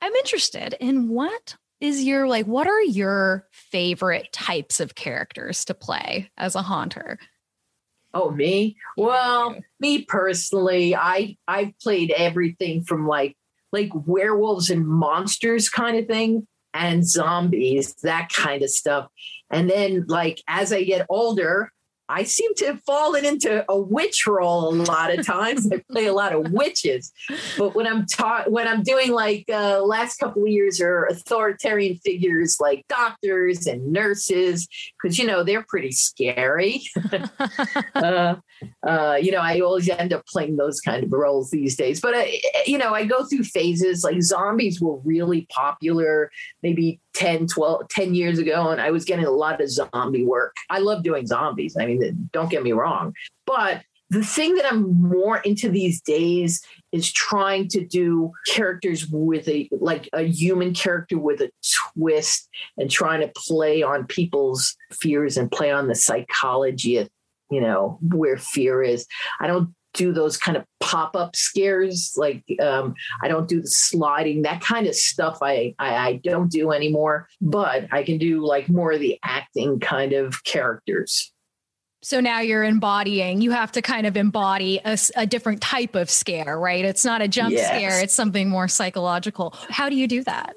I'm 0.00 0.14
interested 0.14 0.74
in 0.80 1.08
what 1.08 1.56
is 1.80 2.02
your 2.02 2.26
like 2.26 2.46
what 2.46 2.66
are 2.66 2.82
your 2.82 3.46
favorite 3.52 4.32
types 4.32 4.80
of 4.80 4.94
characters 4.94 5.64
to 5.66 5.74
play 5.74 6.30
as 6.36 6.54
a 6.54 6.62
haunter? 6.62 7.18
Oh, 8.14 8.30
me? 8.30 8.76
Well, 8.96 9.56
me 9.80 10.02
personally, 10.02 10.96
I 10.96 11.36
I've 11.46 11.78
played 11.78 12.10
everything 12.10 12.82
from 12.82 13.06
like 13.06 13.36
like 13.72 13.90
werewolves 13.94 14.70
and 14.70 14.86
monsters 14.86 15.68
kind 15.68 15.98
of 15.98 16.06
thing 16.06 16.46
and 16.74 17.06
zombies, 17.06 17.94
that 18.02 18.30
kind 18.32 18.62
of 18.62 18.70
stuff. 18.70 19.08
And 19.50 19.68
then 19.68 20.06
like 20.08 20.42
as 20.48 20.72
I 20.72 20.84
get 20.84 21.06
older, 21.08 21.72
I 22.08 22.24
seem 22.24 22.54
to 22.56 22.66
have 22.66 22.82
fallen 22.84 23.24
into 23.24 23.64
a 23.68 23.78
witch 23.78 24.26
role 24.26 24.68
a 24.68 24.74
lot 24.74 25.16
of 25.16 25.26
times. 25.26 25.70
I 25.70 25.82
play 25.90 26.06
a 26.06 26.12
lot 26.12 26.34
of 26.34 26.52
witches, 26.52 27.12
but 27.58 27.74
when 27.74 27.86
I'm 27.86 28.06
taught, 28.06 28.50
when 28.50 28.66
I'm 28.66 28.82
doing 28.82 29.12
like 29.12 29.44
uh, 29.52 29.82
last 29.82 30.18
couple 30.18 30.42
of 30.42 30.48
years 30.48 30.80
are 30.80 31.04
authoritarian 31.04 31.96
figures 31.96 32.58
like 32.60 32.86
doctors 32.88 33.66
and 33.66 33.92
nurses, 33.92 34.68
because 35.00 35.18
you 35.18 35.26
know 35.26 35.42
they're 35.42 35.64
pretty 35.68 35.92
scary. 35.92 36.82
uh, 37.94 38.36
uh, 38.86 39.18
you 39.20 39.32
know, 39.32 39.40
I 39.40 39.60
always 39.60 39.88
end 39.88 40.12
up 40.12 40.26
playing 40.26 40.56
those 40.56 40.80
kind 40.80 41.04
of 41.04 41.12
roles 41.12 41.50
these 41.50 41.76
days. 41.76 42.00
But, 42.00 42.14
uh, 42.14 42.24
you 42.66 42.78
know, 42.78 42.94
I 42.94 43.04
go 43.04 43.24
through 43.24 43.44
phases 43.44 44.04
like 44.04 44.22
zombies 44.22 44.80
were 44.80 44.98
really 44.98 45.46
popular 45.50 46.30
maybe 46.62 47.00
10, 47.14 47.46
12, 47.48 47.88
10 47.88 48.14
years 48.14 48.38
ago. 48.38 48.68
And 48.68 48.80
I 48.80 48.90
was 48.90 49.04
getting 49.04 49.24
a 49.24 49.30
lot 49.30 49.60
of 49.60 49.70
zombie 49.70 50.24
work. 50.24 50.54
I 50.70 50.78
love 50.78 51.02
doing 51.02 51.26
zombies. 51.26 51.76
I 51.78 51.86
mean, 51.86 52.28
don't 52.32 52.50
get 52.50 52.62
me 52.62 52.72
wrong. 52.72 53.14
But 53.46 53.82
the 54.10 54.24
thing 54.24 54.54
that 54.54 54.64
I'm 54.64 55.00
more 55.00 55.38
into 55.38 55.68
these 55.68 56.00
days 56.00 56.62
is 56.92 57.12
trying 57.12 57.68
to 57.68 57.84
do 57.84 58.32
characters 58.46 59.06
with 59.08 59.46
a 59.48 59.68
like 59.72 60.08
a 60.14 60.22
human 60.22 60.72
character 60.72 61.18
with 61.18 61.42
a 61.42 61.50
twist 61.92 62.48
and 62.78 62.90
trying 62.90 63.20
to 63.20 63.30
play 63.36 63.82
on 63.82 64.06
people's 64.06 64.74
fears 64.92 65.36
and 65.36 65.50
play 65.50 65.70
on 65.70 65.88
the 65.88 65.94
psychology 65.94 66.96
of 66.96 67.10
you 67.50 67.60
know, 67.60 67.98
where 68.02 68.36
fear 68.36 68.82
is. 68.82 69.06
I 69.40 69.46
don't 69.46 69.74
do 69.94 70.12
those 70.12 70.36
kind 70.36 70.56
of 70.56 70.64
pop-up 70.80 71.34
scares 71.34 72.12
like 72.16 72.44
um, 72.62 72.94
i 73.22 73.28
don't 73.28 73.48
do 73.48 73.60
the 73.60 73.68
sliding 73.68 74.42
that 74.42 74.60
kind 74.60 74.86
of 74.86 74.94
stuff 74.94 75.38
I, 75.42 75.74
I, 75.78 75.96
I 75.96 76.20
don't 76.22 76.50
do 76.50 76.72
anymore 76.72 77.26
but 77.40 77.86
i 77.92 78.02
can 78.02 78.18
do 78.18 78.44
like 78.44 78.68
more 78.68 78.92
of 78.92 79.00
the 79.00 79.18
acting 79.24 79.80
kind 79.80 80.12
of 80.12 80.44
characters 80.44 81.32
so 82.02 82.20
now 82.20 82.40
you're 82.40 82.64
embodying 82.64 83.40
you 83.40 83.50
have 83.50 83.72
to 83.72 83.82
kind 83.82 84.06
of 84.06 84.16
embody 84.16 84.80
a, 84.84 84.96
a 85.16 85.26
different 85.26 85.60
type 85.60 85.94
of 85.94 86.10
scare 86.10 86.58
right 86.58 86.84
it's 86.84 87.04
not 87.04 87.20
a 87.22 87.28
jump 87.28 87.52
yes. 87.52 87.66
scare 87.66 88.00
it's 88.00 88.14
something 88.14 88.48
more 88.48 88.68
psychological 88.68 89.54
how 89.68 89.88
do 89.88 89.96
you 89.96 90.06
do 90.06 90.22
that 90.22 90.54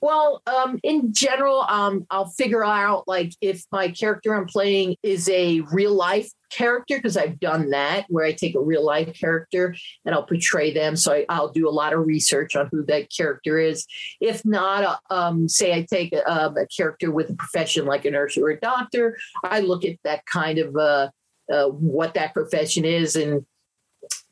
well, 0.00 0.42
um, 0.46 0.78
in 0.82 1.12
general, 1.12 1.62
um, 1.68 2.06
I'll 2.10 2.30
figure 2.30 2.64
out 2.64 3.08
like 3.08 3.32
if 3.40 3.64
my 3.72 3.88
character 3.88 4.34
I'm 4.34 4.46
playing 4.46 4.96
is 5.02 5.28
a 5.28 5.60
real 5.72 5.94
life 5.94 6.30
character 6.50 6.96
because 6.96 7.16
I've 7.16 7.40
done 7.40 7.70
that 7.70 8.06
where 8.08 8.24
I 8.24 8.32
take 8.32 8.54
a 8.54 8.60
real 8.60 8.84
life 8.84 9.18
character 9.18 9.74
and 10.04 10.14
I'll 10.14 10.22
portray 10.22 10.72
them. 10.72 10.96
So 10.96 11.24
I, 11.28 11.40
will 11.40 11.50
do 11.50 11.68
a 11.68 11.70
lot 11.70 11.92
of 11.92 12.06
research 12.06 12.56
on 12.56 12.68
who 12.70 12.84
that 12.86 13.08
character 13.14 13.58
is. 13.58 13.86
If 14.20 14.44
not, 14.44 14.84
uh, 14.84 15.14
um, 15.14 15.48
say 15.48 15.74
I 15.74 15.82
take 15.82 16.12
a, 16.12 16.30
um, 16.30 16.56
a, 16.56 16.66
character 16.66 17.10
with 17.10 17.30
a 17.30 17.34
profession 17.34 17.84
like 17.84 18.04
a 18.04 18.10
nurse 18.10 18.36
or 18.36 18.50
a 18.50 18.60
doctor, 18.60 19.18
I 19.42 19.60
look 19.60 19.84
at 19.84 19.96
that 20.04 20.24
kind 20.26 20.58
of 20.58 20.76
uh, 20.76 21.10
uh, 21.52 21.66
what 21.66 22.14
that 22.14 22.34
profession 22.34 22.84
is 22.84 23.16
and 23.16 23.44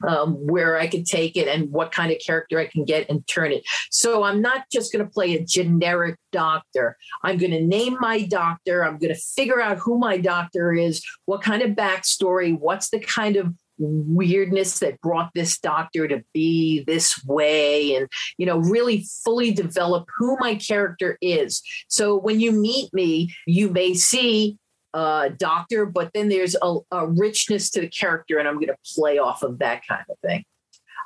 um, 0.06 0.34
where 0.34 0.78
I 0.78 0.86
can 0.86 1.04
take 1.04 1.36
it 1.36 1.48
and 1.48 1.70
what 1.70 1.92
kind 1.92 2.12
of 2.12 2.18
character 2.24 2.58
I 2.58 2.66
can 2.66 2.84
get 2.84 3.08
and 3.08 3.26
turn 3.26 3.52
it. 3.52 3.62
So 3.90 4.24
I'm 4.24 4.42
not 4.42 4.64
just 4.70 4.92
going 4.92 5.04
to 5.04 5.10
play 5.10 5.34
a 5.34 5.44
generic 5.44 6.16
doctor. 6.32 6.96
I'm 7.22 7.38
going 7.38 7.52
to 7.52 7.62
name 7.62 7.96
my 8.00 8.22
doctor. 8.22 8.84
I'm 8.84 8.98
going 8.98 9.14
to 9.14 9.20
figure 9.20 9.60
out 9.60 9.78
who 9.78 9.98
my 9.98 10.18
doctor 10.18 10.72
is, 10.72 11.04
what 11.24 11.42
kind 11.42 11.62
of 11.62 11.72
backstory, 11.72 12.58
what's 12.58 12.90
the 12.90 13.00
kind 13.00 13.36
of 13.36 13.54
weirdness 13.78 14.78
that 14.78 15.00
brought 15.00 15.30
this 15.34 15.58
doctor 15.58 16.08
to 16.08 16.22
be 16.32 16.82
this 16.86 17.22
way 17.26 17.94
and 17.94 18.08
you 18.38 18.46
know 18.46 18.58
really 18.58 19.04
fully 19.22 19.50
develop 19.50 20.08
who 20.16 20.36
my 20.40 20.54
character 20.54 21.18
is 21.20 21.62
so 21.88 22.16
when 22.16 22.40
you 22.40 22.52
meet 22.52 22.92
me 22.94 23.34
you 23.46 23.68
may 23.68 23.92
see 23.92 24.56
uh, 24.96 25.28
doctor, 25.36 25.84
but 25.84 26.10
then 26.14 26.30
there's 26.30 26.56
a, 26.62 26.78
a 26.90 27.06
richness 27.06 27.68
to 27.68 27.82
the 27.82 27.88
character, 27.88 28.38
and 28.38 28.48
I'm 28.48 28.54
going 28.54 28.68
to 28.68 28.94
play 28.94 29.18
off 29.18 29.42
of 29.42 29.58
that 29.58 29.82
kind 29.86 30.04
of 30.08 30.18
thing. 30.20 30.42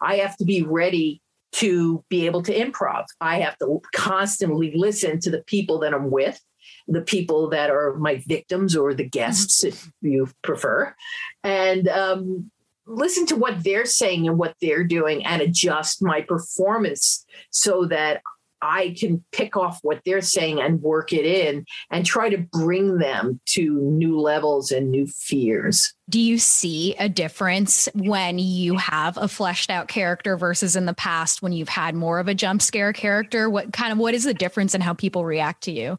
I 0.00 0.18
have 0.18 0.37
to 0.37 0.44
be 0.44 0.62
ready 0.62 1.20
to 1.54 2.04
be 2.09 2.25
able 2.26 2.42
to 2.44 2.54
improv. 2.54 3.06
I 3.20 3.40
have 3.40 3.59
to 3.59 3.82
constantly 3.92 4.73
listen 4.76 5.18
to 5.23 5.30
the 5.30 5.42
people 5.42 5.80
that 5.80 5.92
I'm 5.92 6.09
with, 6.12 6.40
the 6.87 7.00
people 7.00 7.50
that 7.50 7.68
are 7.68 7.97
my 7.97 8.23
victims 8.28 8.76
or 8.76 8.94
the 8.94 9.09
guests, 9.09 9.64
mm-hmm. 9.64 9.68
if 9.68 9.90
you 10.02 10.28
prefer, 10.42 10.94
and 11.42 11.88
um, 11.88 12.49
listen 12.87 13.26
to 13.26 13.35
what 13.35 13.64
they're 13.64 13.87
saying 13.87 14.28
and 14.28 14.38
what 14.38 14.54
they're 14.62 14.85
doing 14.85 15.26
and 15.26 15.42
adjust 15.42 16.00
my 16.00 16.20
performance 16.20 17.26
so 17.50 17.87
that 17.87 18.23
I 18.62 18.95
can 18.99 19.25
pick 19.33 19.57
off 19.57 19.79
what 19.83 20.00
they're 20.05 20.21
saying 20.21 20.61
and 20.61 20.83
work 20.83 21.12
it 21.12 21.25
in 21.25 21.64
and 21.90 22.05
try 22.05 22.29
to 22.29 22.38
bring 22.38 22.99
them 22.99 23.40
to 23.47 23.81
new 23.81 24.19
levels 24.21 24.71
and 24.71 24.90
new 24.90 25.07
fears. 25.07 25.95
Do 26.09 26.21
you 26.21 26.38
see 26.38 26.95
a 26.97 27.09
difference 27.09 27.88
when 27.95 28.38
you 28.38 28.76
have 28.76 29.17
a 29.17 29.29
fleshed 29.29 29.71
out 29.71 29.88
character 29.88 30.37
versus 30.37 30.76
in 30.76 30.87
the 30.87 30.95
past 30.95 31.43
when 31.43 31.52
you've 31.52 31.69
had 31.69 31.95
more 31.95 32.19
of 32.19 32.29
a 32.29 32.35
jump 32.35 32.62
scare 32.62 32.93
character? 32.93 33.49
What 33.49 33.73
kind 33.73 33.93
of 33.93 33.99
what 33.99 34.14
is 34.14 34.25
the 34.25 34.35
difference 34.35 34.75
in 34.75 34.81
how 34.81 34.95
people 34.95 35.25
react 35.25 35.64
to 35.64 35.73
you? 35.73 35.99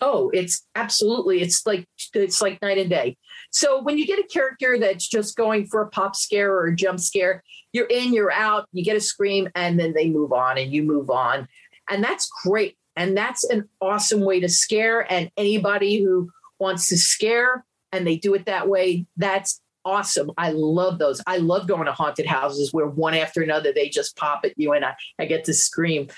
Oh, 0.00 0.30
it's 0.32 0.64
absolutely 0.76 1.42
it's 1.42 1.66
like 1.66 1.86
it's 2.14 2.40
like 2.40 2.62
night 2.62 2.78
and 2.78 2.90
day. 2.90 3.16
So 3.50 3.82
when 3.82 3.98
you 3.98 4.06
get 4.06 4.18
a 4.18 4.26
character 4.28 4.78
that's 4.78 5.08
just 5.08 5.36
going 5.36 5.66
for 5.66 5.82
a 5.82 5.88
pop 5.88 6.14
scare 6.14 6.52
or 6.52 6.66
a 6.66 6.76
jump 6.76 7.00
scare, 7.00 7.42
you're 7.72 7.86
in, 7.86 8.12
you're 8.12 8.32
out, 8.32 8.68
you 8.72 8.84
get 8.84 8.96
a 8.96 9.00
scream, 9.00 9.48
and 9.54 9.78
then 9.78 9.94
they 9.94 10.08
move 10.08 10.32
on 10.32 10.58
and 10.58 10.72
you 10.72 10.82
move 10.82 11.10
on. 11.10 11.48
And 11.90 12.02
that's 12.02 12.30
great. 12.44 12.76
And 12.96 13.16
that's 13.16 13.44
an 13.44 13.68
awesome 13.80 14.20
way 14.20 14.40
to 14.40 14.48
scare. 14.48 15.10
And 15.10 15.30
anybody 15.36 16.02
who 16.02 16.30
wants 16.58 16.88
to 16.88 16.98
scare 16.98 17.64
and 17.92 18.06
they 18.06 18.16
do 18.16 18.34
it 18.34 18.46
that 18.46 18.68
way, 18.68 19.06
that's 19.16 19.60
awesome. 19.84 20.30
I 20.36 20.50
love 20.50 20.98
those. 20.98 21.22
I 21.26 21.38
love 21.38 21.66
going 21.66 21.86
to 21.86 21.92
haunted 21.92 22.26
houses 22.26 22.72
where 22.72 22.86
one 22.86 23.14
after 23.14 23.40
another 23.40 23.72
they 23.72 23.88
just 23.88 24.16
pop 24.16 24.40
at 24.44 24.52
you 24.56 24.72
and 24.72 24.84
I, 24.84 24.94
I 25.18 25.24
get 25.24 25.44
to 25.44 25.54
scream. 25.54 26.08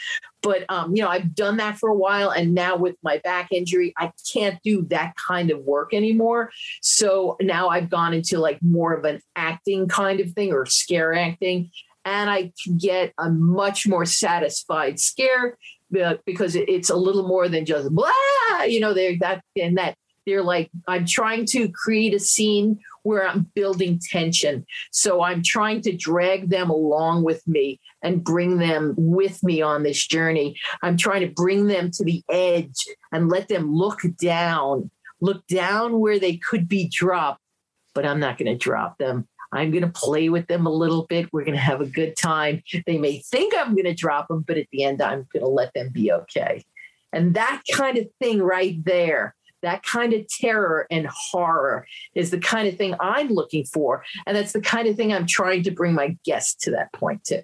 But 0.43 0.65
um, 0.69 0.97
you 0.97 1.03
know, 1.03 1.09
I've 1.09 1.35
done 1.35 1.59
that 1.59 1.79
for 1.79 1.89
a 1.91 1.95
while 1.95 2.31
and 2.31 2.55
now 2.55 2.77
with 2.77 2.97
my 3.03 3.19
back 3.19 3.49
injury, 3.53 3.93
I 3.97 4.11
can't 4.33 4.61
do 4.65 4.83
that 4.91 5.15
kind 5.17 5.51
of 5.51 5.61
work 5.61 5.95
anymore. 5.95 6.51
So 6.83 7.37
now 7.41 7.69
I've 7.69 7.91
gone 7.91 8.15
into 8.15 8.39
like 8.39 8.59
more 8.63 8.95
of 8.95 9.05
an 9.05 9.21
acting 9.37 9.87
kind 9.87 10.19
of 10.19 10.33
thing 10.33 10.53
or 10.53 10.67
scare 10.67 11.15
acting 11.15 11.71
and 12.05 12.31
I 12.31 12.53
can 12.63 12.79
get 12.79 13.13
a 13.19 13.31
much 13.31 13.87
more 13.87 14.05
satisfied 14.05 14.99
scare 14.99 15.57
because 16.25 16.55
it's 16.55 16.91
a 16.91 16.97
little 16.97 17.27
more 17.27 17.49
than 17.49 17.65
just 17.65 17.91
blah, 17.91 18.11
you 18.67 18.81
know, 18.81 18.95
they're 18.95 19.17
that 19.21 19.43
and 19.61 19.77
that 19.79 19.97
they're 20.27 20.43
like, 20.43 20.71
I'm 20.87 21.07
trying 21.07 21.47
to 21.47 21.69
create 21.71 22.15
a 22.15 22.21
scene 22.21 22.79
where 23.03 23.27
I'm 23.27 23.51
building 23.55 23.99
tension. 24.11 24.67
So 24.93 25.23
I'm 25.23 25.43
trying 25.43 25.81
to 25.83 25.97
drag 25.97 26.51
them 26.51 26.71
along 26.71 27.25
with 27.25 27.47
me 27.49 27.81
and 28.03 28.23
bring 28.23 28.59
them 28.59 28.95
with 28.97 29.43
me 29.43 29.63
on 29.63 29.83
this 29.83 30.07
journey. 30.07 30.57
I'm 30.83 30.97
trying 30.97 31.23
to 31.23 31.35
bring 31.35 31.67
them 31.67 31.91
to 31.93 32.05
the 32.05 32.23
edge 32.31 32.87
and 33.13 33.29
let 33.29 33.49
them 33.49 33.75
look 33.75 34.01
down, 34.21 34.91
look 35.21 35.47
down 35.47 35.99
where 35.99 36.19
they 36.19 36.37
could 36.37 36.69
be 36.69 36.89
dropped, 36.89 37.41
but 37.95 38.07
I'm 38.07 38.21
not 38.21 38.39
going 38.39 38.53
to 38.53 38.59
drop 38.59 38.99
them. 38.99 39.27
I'm 39.53 39.71
going 39.71 39.83
to 39.83 39.89
play 39.89 40.29
with 40.29 40.47
them 40.47 40.67
a 40.67 40.73
little 40.73 41.07
bit. 41.07 41.33
We're 41.33 41.45
going 41.45 41.57
to 41.57 41.61
have 41.61 41.81
a 41.81 41.87
good 41.87 42.17
time. 42.17 42.63
They 42.87 42.99
may 42.99 43.19
think 43.19 43.55
I'm 43.57 43.75
going 43.75 43.85
to 43.85 43.95
drop 43.95 44.29
them, 44.29 44.45
but 44.47 44.59
at 44.59 44.69
the 44.71 44.85
end, 44.85 45.03
I'm 45.03 45.27
going 45.33 45.43
to 45.43 45.49
let 45.49 45.75
them 45.75 45.91
be 45.91 46.13
okay. 46.13 46.65
And 47.13 47.35
that 47.35 47.63
kind 47.73 47.99
of 47.99 48.07
thing 48.21 48.41
right 48.41 48.83
there, 48.85 49.35
that 49.63 49.83
kind 49.83 50.13
of 50.13 50.27
terror 50.29 50.87
and 50.91 51.09
horror 51.09 51.87
is 52.15 52.31
the 52.31 52.39
kind 52.39 52.69
of 52.69 52.77
thing 52.77 52.95
I'm 53.01 53.29
looking 53.29 53.65
for. 53.65 54.05
And 54.27 54.37
that's 54.37 54.53
the 54.53 54.61
kind 54.61 54.87
of 54.87 54.97
thing 54.97 55.13
I'm 55.13 55.27
trying 55.27 55.65
to 55.65 55.71
bring 55.71 55.95
my 55.95 56.17
guests 56.25 56.55
to 56.65 56.71
that 56.73 56.93
point 56.93 57.25
to. 57.25 57.43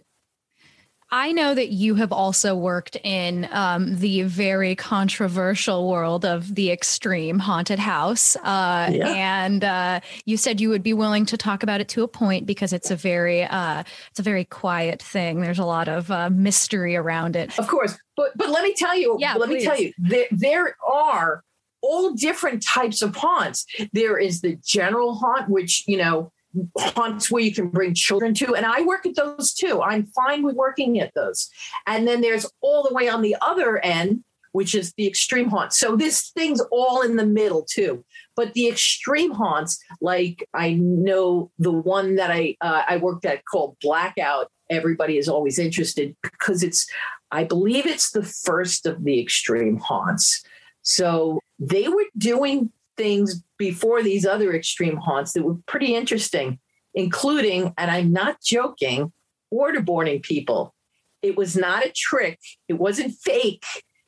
I 1.11 1.31
know 1.31 1.55
that 1.55 1.69
you 1.69 1.95
have 1.97 2.11
also 2.11 2.57
worked 2.57 2.97
in 3.05 3.49
um, 3.53 3.97
the 3.97 4.23
very 4.23 4.75
controversial 4.75 5.89
world 5.89 6.25
of 6.25 6.53
the 6.55 6.73
extreme 6.73 7.39
haunted 7.39 7.79
house. 7.79 8.35
Uh, 8.37 8.91
yeah. 8.93 9.09
And 9.09 9.63
uh, 9.63 10.01
you 10.25 10.37
said 10.37 10.61
you 10.61 10.69
would 10.69 10.83
be 10.83 10.93
willing 10.93 11.25
to 11.27 11.37
talk 11.37 11.63
about 11.63 11.81
it 11.81 11.89
to 11.91 12.03
a 12.03 12.09
point 12.09 12.45
because 12.45 12.73
it's 12.73 12.91
a 12.91 12.97
very 12.97 13.45
uh, 13.45 13.85
it's 14.11 14.19
a 14.19 14.25
very 14.25 14.45
quiet 14.45 15.01
thing. 15.01 15.41
There's 15.41 15.61
a 15.61 15.65
lot 15.65 15.87
of 15.87 16.11
uh, 16.11 16.29
mystery 16.31 16.97
around 16.97 17.37
it. 17.37 17.57
Of 17.57 17.69
course, 17.69 17.97
but 18.17 18.37
but 18.37 18.49
let 18.51 18.65
me 18.65 18.75
tell 18.75 18.97
you. 18.99 19.17
Yeah, 19.21 19.35
let 19.35 19.49
please. 19.49 19.61
me 19.61 19.65
tell 19.65 19.81
you. 19.81 19.93
There, 19.99 20.27
there 20.33 20.77
are 20.85 21.45
all 21.83 22.15
different 22.15 22.65
types 22.65 23.01
of 23.01 23.15
haunts. 23.15 23.65
There 23.93 24.19
is 24.19 24.41
the 24.41 24.59
general 24.65 25.15
haunt, 25.15 25.49
which 25.49 25.85
you 25.87 25.99
know 25.99 26.33
haunts 26.79 27.31
where 27.31 27.43
you 27.43 27.55
can 27.55 27.69
bring 27.69 27.95
children 27.95 28.35
to. 28.35 28.55
And 28.55 28.67
I 28.67 28.83
work 28.83 29.07
at 29.07 29.17
those 29.17 29.53
too. 29.53 29.83
I'm 29.83 30.07
fine 30.07 30.43
with 30.43 30.57
working 30.57 31.01
at 31.01 31.13
those. 31.15 31.49
And 31.87 32.07
then 32.07 32.21
there's 32.21 32.47
all 32.61 32.83
the 32.83 32.95
way 32.95 33.09
on 33.09 33.23
the 33.23 33.37
other 33.41 33.79
end, 33.79 34.25
which 34.53 34.75
is 34.75 34.93
the 34.97 35.07
extreme 35.07 35.49
haunts. 35.51 35.79
So 35.79 35.97
this 35.97 36.31
thing's 36.31 36.63
all 36.71 37.03
in 37.03 37.17
the 37.17 37.27
middle 37.27 37.63
too. 37.63 38.05
But 38.35 38.55
the 38.55 38.69
extreme 38.69 39.33
haunts, 39.33 39.79
like 40.01 40.49
I 40.55 40.75
know 40.75 41.51
the 41.59 41.73
one 41.73 42.17
that 42.17 42.31
I 42.31 42.57
uh, 42.61 42.83
I 42.89 42.97
worked 42.97 43.25
at 43.25 43.45
called 43.45 43.77
Blackout. 43.81 44.51
Everybody 44.71 45.19
is 45.19 45.29
always 45.29 45.59
interested 45.59 46.17
because 46.23 46.63
it's, 46.63 46.87
I 47.31 47.45
believe 47.45 47.87
it's 47.87 48.11
the 48.11 48.25
first 48.25 48.87
of 48.87 49.05
the 49.05 49.21
extreme 49.21 49.79
haunts. 49.79 50.43
So 50.83 51.41
they 51.59 51.89
were 51.89 52.05
doing 52.17 52.71
things 52.97 53.43
before 53.59 54.03
these 54.03 54.27
other 54.27 54.55
extreme 54.55 54.97
haunts 54.97 55.33
that 55.33 55.43
were 55.43 55.57
pretty 55.67 55.95
interesting, 55.95 56.59
including, 56.95 57.73
and 57.79 57.91
I'm 57.91 58.13
not 58.13 58.41
joking, 58.43 59.13
waterboarding 59.53 60.23
people. 60.23 60.75
It 61.23 61.37
was 61.37 61.57
not 61.57 61.85
a 61.85 61.93
trick, 61.95 62.39
it 62.69 62.75
wasn't 62.75 63.15
fake. 63.15 63.65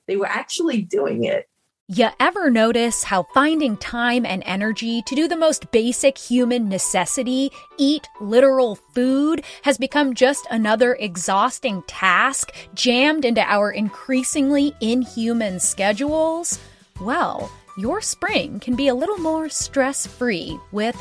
They 0.07 0.17
were 0.17 0.27
actually 0.27 0.83
doing 0.83 1.25
it. 1.25 1.47
You 1.91 2.11
ever 2.21 2.51
notice 2.51 3.03
how 3.03 3.23
finding 3.33 3.79
time 3.79 4.27
and 4.27 4.43
energy 4.45 5.01
to 5.01 5.15
do 5.15 5.27
the 5.27 5.39
most 5.39 5.71
basic 5.71 6.19
human 6.19 6.69
necessity, 6.69 7.51
eat 7.79 8.07
literal 8.21 8.77
food, 8.95 9.43
has 9.63 9.79
become 9.79 10.15
just 10.15 10.47
another 10.51 10.97
exhausting 10.97 11.83
task 11.87 12.53
jammed 12.75 13.25
into 13.25 13.41
our 13.41 13.71
increasingly 13.71 14.75
inhuman 14.83 15.61
schedules? 15.61 16.59
Well, 17.01 17.51
your 17.79 18.01
spring 18.01 18.59
can 18.59 18.75
be 18.75 18.89
a 18.89 18.95
little 18.95 19.19
more 19.19 19.49
stress 19.49 20.05
free 20.05 20.59
with 20.73 21.01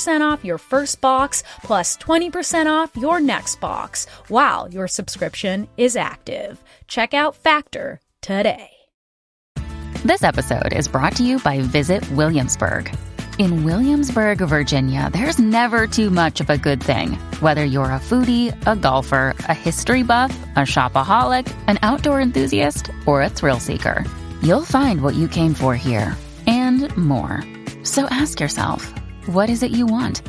off 0.07 0.43
your 0.43 0.57
first 0.57 1.01
box 1.01 1.43
plus 1.63 1.97
20% 1.97 2.65
off 2.65 2.95
your 2.97 3.19
next 3.19 3.59
box 3.59 4.07
while 4.27 4.67
your 4.69 4.87
subscription 4.87 5.67
is 5.77 5.95
active. 5.95 6.63
Check 6.87 7.13
out 7.13 7.35
Factor 7.35 7.99
today. 8.21 8.71
This 10.03 10.23
episode 10.23 10.73
is 10.73 10.87
brought 10.87 11.15
to 11.17 11.23
you 11.23 11.37
by 11.39 11.61
Visit 11.61 12.09
Williamsburg. 12.13 12.91
In 13.37 13.63
Williamsburg, 13.63 14.39
Virginia, 14.39 15.09
there's 15.13 15.37
never 15.39 15.87
too 15.87 16.09
much 16.09 16.41
of 16.41 16.49
a 16.49 16.57
good 16.57 16.81
thing. 16.81 17.13
Whether 17.39 17.63
you're 17.63 17.85
a 17.85 17.99
foodie, 17.99 18.51
a 18.65 18.75
golfer, 18.75 19.35
a 19.47 19.53
history 19.53 20.03
buff, 20.03 20.35
a 20.55 20.61
shopaholic, 20.61 21.53
an 21.67 21.77
outdoor 21.83 22.19
enthusiast, 22.19 22.89
or 23.05 23.21
a 23.21 23.29
thrill 23.29 23.59
seeker, 23.59 24.03
you'll 24.41 24.65
find 24.65 25.01
what 25.01 25.15
you 25.15 25.27
came 25.27 25.53
for 25.53 25.75
here 25.75 26.15
and 26.47 26.95
more. 26.97 27.43
So 27.83 28.05
ask 28.05 28.39
yourself, 28.39 28.93
what 29.27 29.49
is 29.49 29.63
it 29.63 29.71
you 29.71 29.85
want? 29.85 30.21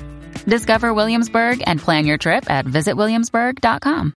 Discover 0.46 0.94
Williamsburg 0.94 1.62
and 1.66 1.80
plan 1.80 2.06
your 2.06 2.18
trip 2.18 2.50
at 2.50 2.66
visitwilliamsburg.com. 2.66 4.14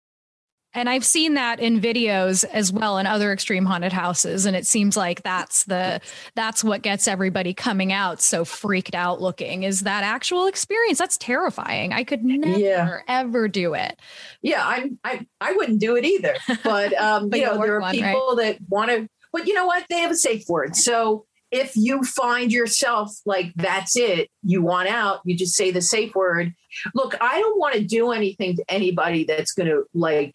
And 0.76 0.88
I've 0.88 1.04
seen 1.04 1.34
that 1.34 1.60
in 1.60 1.80
videos 1.80 2.44
as 2.44 2.72
well 2.72 2.98
in 2.98 3.06
other 3.06 3.32
extreme 3.32 3.64
haunted 3.64 3.92
houses. 3.92 4.44
And 4.44 4.56
it 4.56 4.66
seems 4.66 4.96
like 4.96 5.22
that's 5.22 5.64
the 5.64 6.00
that's 6.34 6.64
what 6.64 6.82
gets 6.82 7.06
everybody 7.06 7.54
coming 7.54 7.92
out 7.92 8.20
so 8.20 8.44
freaked 8.44 8.94
out 8.94 9.20
looking 9.20 9.62
is 9.62 9.82
that 9.82 10.02
actual 10.02 10.46
experience. 10.46 10.98
That's 10.98 11.16
terrifying. 11.16 11.92
I 11.92 12.02
could 12.02 12.24
never 12.24 12.58
yeah. 12.58 12.98
ever 13.06 13.46
do 13.46 13.74
it. 13.74 14.00
Yeah, 14.42 14.66
I'm 14.66 14.98
I 15.04 15.24
I 15.40 15.52
wouldn't 15.52 15.78
do 15.78 15.94
it 15.94 16.04
either. 16.04 16.34
But 16.64 16.92
um, 16.94 17.28
but 17.30 17.38
you 17.38 17.46
know, 17.46 17.56
there 17.58 17.76
are 17.76 17.80
one, 17.80 17.94
people 17.94 18.34
right? 18.36 18.58
that 18.58 18.68
want 18.68 18.90
to 18.90 19.08
but 19.32 19.46
you 19.46 19.54
know 19.54 19.66
what? 19.66 19.84
They 19.88 19.98
have 19.98 20.10
a 20.10 20.16
safe 20.16 20.48
word. 20.48 20.74
So 20.74 21.26
if 21.54 21.76
you 21.76 22.02
find 22.02 22.52
yourself 22.52 23.16
like 23.24 23.52
that's 23.54 23.96
it, 23.96 24.28
you 24.42 24.60
want 24.60 24.88
out, 24.88 25.20
you 25.24 25.36
just 25.36 25.54
say 25.54 25.70
the 25.70 25.80
safe 25.80 26.12
word. 26.12 26.52
Look, 26.94 27.14
I 27.20 27.38
don't 27.38 27.60
want 27.60 27.74
to 27.74 27.84
do 27.84 28.10
anything 28.10 28.56
to 28.56 28.64
anybody 28.68 29.22
that's 29.22 29.52
going 29.52 29.68
to 29.68 29.84
like 29.94 30.34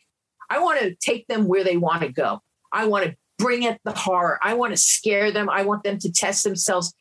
I 0.49 0.59
want 0.59 0.79
to 0.79 0.95
take 0.95 1.27
them 1.27 1.45
where 1.45 1.65
they 1.65 1.75
want 1.75 2.03
to 2.03 2.09
go. 2.09 2.39
I 2.71 2.85
want 2.85 3.05
to 3.05 3.17
bring 3.37 3.63
it 3.63 3.81
the 3.83 3.91
horror. 3.91 4.39
I 4.41 4.53
want 4.53 4.71
to 4.71 4.77
scare 4.77 5.29
them. 5.29 5.49
I 5.49 5.63
want 5.63 5.83
them 5.83 5.99
to 5.99 6.11
test 6.11 6.45
themselves. 6.45 6.93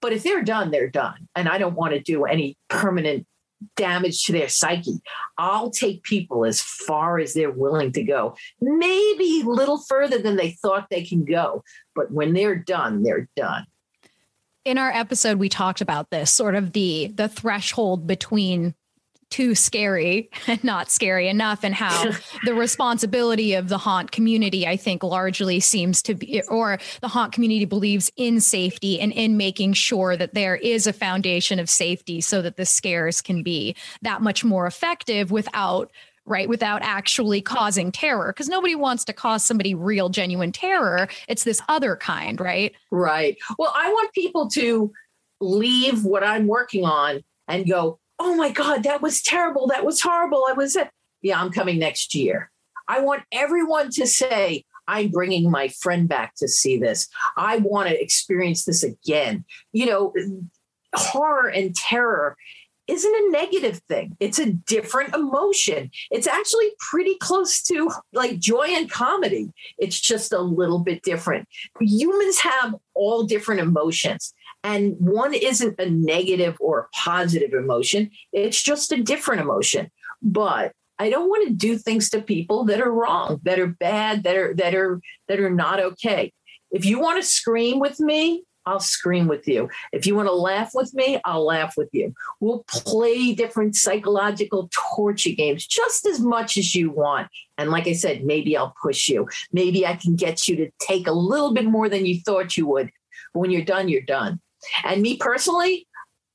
But 0.00 0.12
if 0.12 0.22
they're 0.22 0.44
done, 0.44 0.70
they're 0.70 0.88
done. 0.88 1.26
And 1.34 1.48
I 1.48 1.58
don't 1.58 1.74
want 1.74 1.92
to 1.94 2.00
do 2.00 2.24
any 2.24 2.56
permanent 2.68 3.26
damage 3.76 4.24
to 4.24 4.32
their 4.32 4.48
psyche. 4.48 5.00
I'll 5.38 5.70
take 5.70 6.02
people 6.02 6.44
as 6.44 6.60
far 6.60 7.18
as 7.18 7.34
they're 7.34 7.50
willing 7.50 7.92
to 7.92 8.02
go, 8.02 8.36
maybe 8.60 9.42
a 9.44 9.48
little 9.48 9.78
further 9.78 10.18
than 10.18 10.36
they 10.36 10.50
thought 10.50 10.88
they 10.90 11.02
can 11.02 11.24
go. 11.24 11.62
But 11.94 12.10
when 12.10 12.32
they're 12.32 12.56
done, 12.56 13.02
they're 13.02 13.28
done. 13.36 13.66
In 14.64 14.78
our 14.78 14.90
episode, 14.90 15.38
we 15.38 15.48
talked 15.48 15.80
about 15.80 16.10
this 16.10 16.30
sort 16.30 16.54
of 16.54 16.72
the 16.72 17.12
the 17.14 17.28
threshold 17.28 18.06
between 18.06 18.74
too 19.30 19.54
scary 19.54 20.30
and 20.46 20.62
not 20.62 20.90
scary 20.90 21.28
enough 21.28 21.64
and 21.64 21.74
how 21.74 22.10
the 22.44 22.54
responsibility 22.54 23.54
of 23.54 23.68
the 23.68 23.78
haunt 23.78 24.12
community 24.12 24.66
i 24.66 24.76
think 24.76 25.02
largely 25.02 25.60
seems 25.60 26.02
to 26.02 26.14
be 26.14 26.42
or 26.48 26.78
the 27.00 27.08
haunt 27.08 27.32
community 27.32 27.64
believes 27.64 28.10
in 28.16 28.40
safety 28.40 29.00
and 29.00 29.12
in 29.12 29.36
making 29.36 29.72
sure 29.72 30.16
that 30.16 30.34
there 30.34 30.56
is 30.56 30.86
a 30.86 30.92
foundation 30.92 31.58
of 31.58 31.68
safety 31.68 32.20
so 32.20 32.42
that 32.42 32.56
the 32.56 32.66
scares 32.66 33.20
can 33.20 33.42
be 33.42 33.74
that 34.02 34.22
much 34.22 34.44
more 34.44 34.66
effective 34.66 35.30
without 35.30 35.90
right 36.26 36.48
without 36.48 36.82
actually 36.82 37.40
causing 37.40 37.92
terror. 37.92 38.32
Because 38.32 38.48
nobody 38.48 38.74
wants 38.74 39.04
to 39.04 39.12
cause 39.12 39.44
somebody 39.44 39.74
real 39.74 40.08
genuine 40.08 40.50
terror. 40.50 41.08
It's 41.28 41.44
this 41.44 41.62
other 41.68 41.96
kind 41.96 42.40
right? 42.40 42.74
Right. 42.90 43.36
Well 43.58 43.72
i 43.74 43.88
want 43.90 44.12
people 44.12 44.48
to 44.50 44.92
leave 45.40 46.04
what 46.04 46.24
i'm 46.24 46.46
working 46.46 46.84
on 46.84 47.22
and 47.46 47.68
go 47.68 47.98
oh 48.18 48.34
my 48.34 48.50
God, 48.50 48.82
that 48.84 49.02
was 49.02 49.22
terrible. 49.22 49.66
That 49.66 49.84
was 49.84 50.00
horrible. 50.00 50.44
I 50.48 50.52
was, 50.52 50.76
yeah, 51.22 51.40
I'm 51.40 51.50
coming 51.50 51.78
next 51.78 52.14
year. 52.14 52.50
I 52.88 53.00
want 53.00 53.22
everyone 53.32 53.90
to 53.92 54.06
say, 54.06 54.64
I'm 54.88 55.10
bringing 55.10 55.50
my 55.50 55.68
friend 55.68 56.08
back 56.08 56.34
to 56.36 56.48
see 56.48 56.78
this. 56.78 57.08
I 57.36 57.58
want 57.58 57.88
to 57.88 58.00
experience 58.00 58.64
this 58.64 58.84
again. 58.84 59.44
You 59.72 59.86
know, 59.86 60.12
horror 60.94 61.48
and 61.48 61.74
terror 61.74 62.36
isn't 62.88 63.14
a 63.14 63.30
negative 63.30 63.78
thing. 63.88 64.16
It's 64.20 64.38
a 64.38 64.52
different 64.52 65.14
emotion. 65.14 65.90
It's 66.10 66.26
actually 66.26 66.70
pretty 66.78 67.16
close 67.16 67.62
to 67.64 67.90
like 68.12 68.38
joy 68.38 68.66
and 68.68 68.90
comedy. 68.90 69.50
It's 69.78 69.98
just 70.00 70.32
a 70.32 70.40
little 70.40 70.78
bit 70.78 71.02
different. 71.02 71.48
Humans 71.80 72.38
have 72.40 72.74
all 72.94 73.24
different 73.24 73.60
emotions. 73.60 74.32
And 74.62 74.96
one 74.98 75.34
isn't 75.34 75.78
a 75.78 75.88
negative 75.90 76.56
or 76.60 76.80
a 76.80 76.88
positive 76.96 77.52
emotion, 77.52 78.10
it's 78.32 78.60
just 78.60 78.90
a 78.92 79.02
different 79.02 79.40
emotion. 79.40 79.90
But 80.22 80.72
I 80.98 81.10
don't 81.10 81.28
want 81.28 81.46
to 81.46 81.54
do 81.54 81.76
things 81.76 82.08
to 82.10 82.22
people 82.22 82.64
that 82.64 82.80
are 82.80 82.90
wrong, 82.90 83.40
that 83.44 83.58
are 83.58 83.66
bad, 83.66 84.24
that 84.24 84.36
are 84.36 84.54
that 84.54 84.74
are 84.74 85.00
that 85.28 85.40
are 85.40 85.50
not 85.50 85.78
okay. 85.78 86.32
If 86.70 86.84
you 86.84 86.98
want 86.98 87.22
to 87.22 87.28
scream 87.28 87.78
with 87.78 88.00
me, 88.00 88.44
I'll 88.66 88.80
scream 88.80 89.28
with 89.28 89.46
you. 89.46 89.70
If 89.92 90.06
you 90.06 90.16
want 90.16 90.28
to 90.28 90.34
laugh 90.34 90.72
with 90.74 90.92
me, 90.92 91.20
I'll 91.24 91.44
laugh 91.44 91.76
with 91.76 91.88
you. 91.92 92.12
We'll 92.40 92.64
play 92.68 93.32
different 93.32 93.76
psychological 93.76 94.68
torture 94.72 95.30
games 95.30 95.66
just 95.66 96.04
as 96.04 96.20
much 96.20 96.56
as 96.56 96.74
you 96.74 96.90
want. 96.90 97.28
And 97.56 97.70
like 97.70 97.86
I 97.86 97.92
said, 97.92 98.24
maybe 98.24 98.56
I'll 98.56 98.74
push 98.82 99.08
you. 99.08 99.28
Maybe 99.52 99.86
I 99.86 99.94
can 99.94 100.16
get 100.16 100.48
you 100.48 100.56
to 100.56 100.70
take 100.80 101.06
a 101.06 101.12
little 101.12 101.54
bit 101.54 101.64
more 101.64 101.88
than 101.88 102.06
you 102.06 102.20
thought 102.20 102.56
you 102.56 102.66
would. 102.66 102.90
But 103.32 103.40
when 103.40 103.50
you're 103.50 103.62
done, 103.62 103.88
you're 103.88 104.02
done. 104.02 104.40
And 104.84 105.00
me 105.00 105.16
personally, 105.16 105.86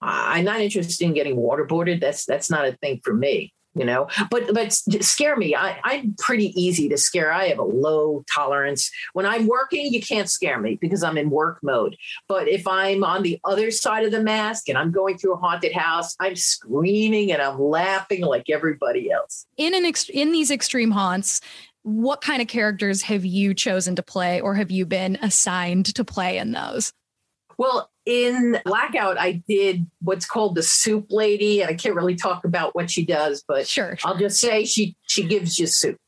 I'm 0.02 0.46
not 0.46 0.62
interested 0.62 1.04
in 1.06 1.14
getting 1.14 1.36
waterboarded. 1.36 2.00
That's 2.00 2.26
that's 2.26 2.50
not 2.50 2.66
a 2.66 2.78
thing 2.78 3.02
for 3.04 3.14
me 3.14 3.54
you 3.76 3.86
know 3.86 4.08
but 4.30 4.54
but 4.54 4.74
scare 4.74 5.36
me. 5.36 5.56
I, 5.56 5.80
i'm 5.84 6.16
pretty 6.18 6.48
easy 6.62 6.90
to 6.90 6.98
scare. 6.98 7.32
I 7.32 7.48
have 7.48 7.60
a 7.60 7.64
low 7.64 8.24
tolerance. 8.34 8.92
When 9.14 9.26
i'm 9.26 9.48
working 9.48 9.94
you 9.94 10.02
can't 10.02 10.30
scare 10.30 10.60
me 10.60 10.78
because 10.82 11.04
i'm 11.04 11.18
in 11.18 11.30
work 11.30 11.60
mode. 11.64 11.96
But 12.28 12.48
if 12.48 12.68
i'm 12.68 13.04
on 13.04 13.24
the 13.24 13.40
other 13.44 13.72
side 13.72 14.06
of 14.06 14.12
the 14.12 14.22
mask 14.22 14.70
and 14.70 14.78
i'm 14.78 14.92
going 14.92 15.18
through 15.18 15.34
a 15.34 15.38
haunted 15.38 15.74
house 15.74 16.16
i'm 16.20 16.36
screaming 16.36 17.32
and 17.32 17.42
i'm 17.42 17.60
laughing 17.60 18.22
like 18.22 18.50
everybody 18.50 19.12
else. 19.12 19.46
In 19.58 19.74
an 19.74 19.86
ex- 19.86 20.10
in 20.10 20.32
these 20.32 20.52
extreme 20.52 20.92
haunts 20.92 21.42
what 21.84 22.22
kind 22.22 22.42
of 22.42 22.48
characters 22.48 23.02
have 23.02 23.26
you 23.26 23.54
chosen 23.54 23.96
to 23.96 24.04
play 24.04 24.40
or 24.40 24.54
have 24.54 24.70
you 24.70 24.86
been 24.86 25.18
assigned 25.22 25.96
to 25.96 26.04
play 26.04 26.38
in 26.38 26.52
those? 26.52 26.94
Well 27.58 27.91
in 28.06 28.60
Blackout, 28.66 29.20
I 29.20 29.44
did 29.48 29.86
what's 30.02 30.26
called 30.26 30.56
the 30.56 30.64
soup 30.64 31.08
lady, 31.10 31.62
and 31.62 31.70
I 31.70 31.76
can't 31.76 31.96
really 31.96 32.16
talk 32.16 32.46
about 32.46 32.76
what 32.76 32.90
she 32.90 33.06
does, 33.06 33.44
but 33.48 33.68
sure, 33.68 33.96
sure. 33.98 34.10
I'll 34.10 34.18
just 34.18 34.40
say 34.40 34.66
she 34.66 34.96
she 35.04 35.24
gives 35.24 35.60
you 35.60 35.68
soup. 35.68 35.98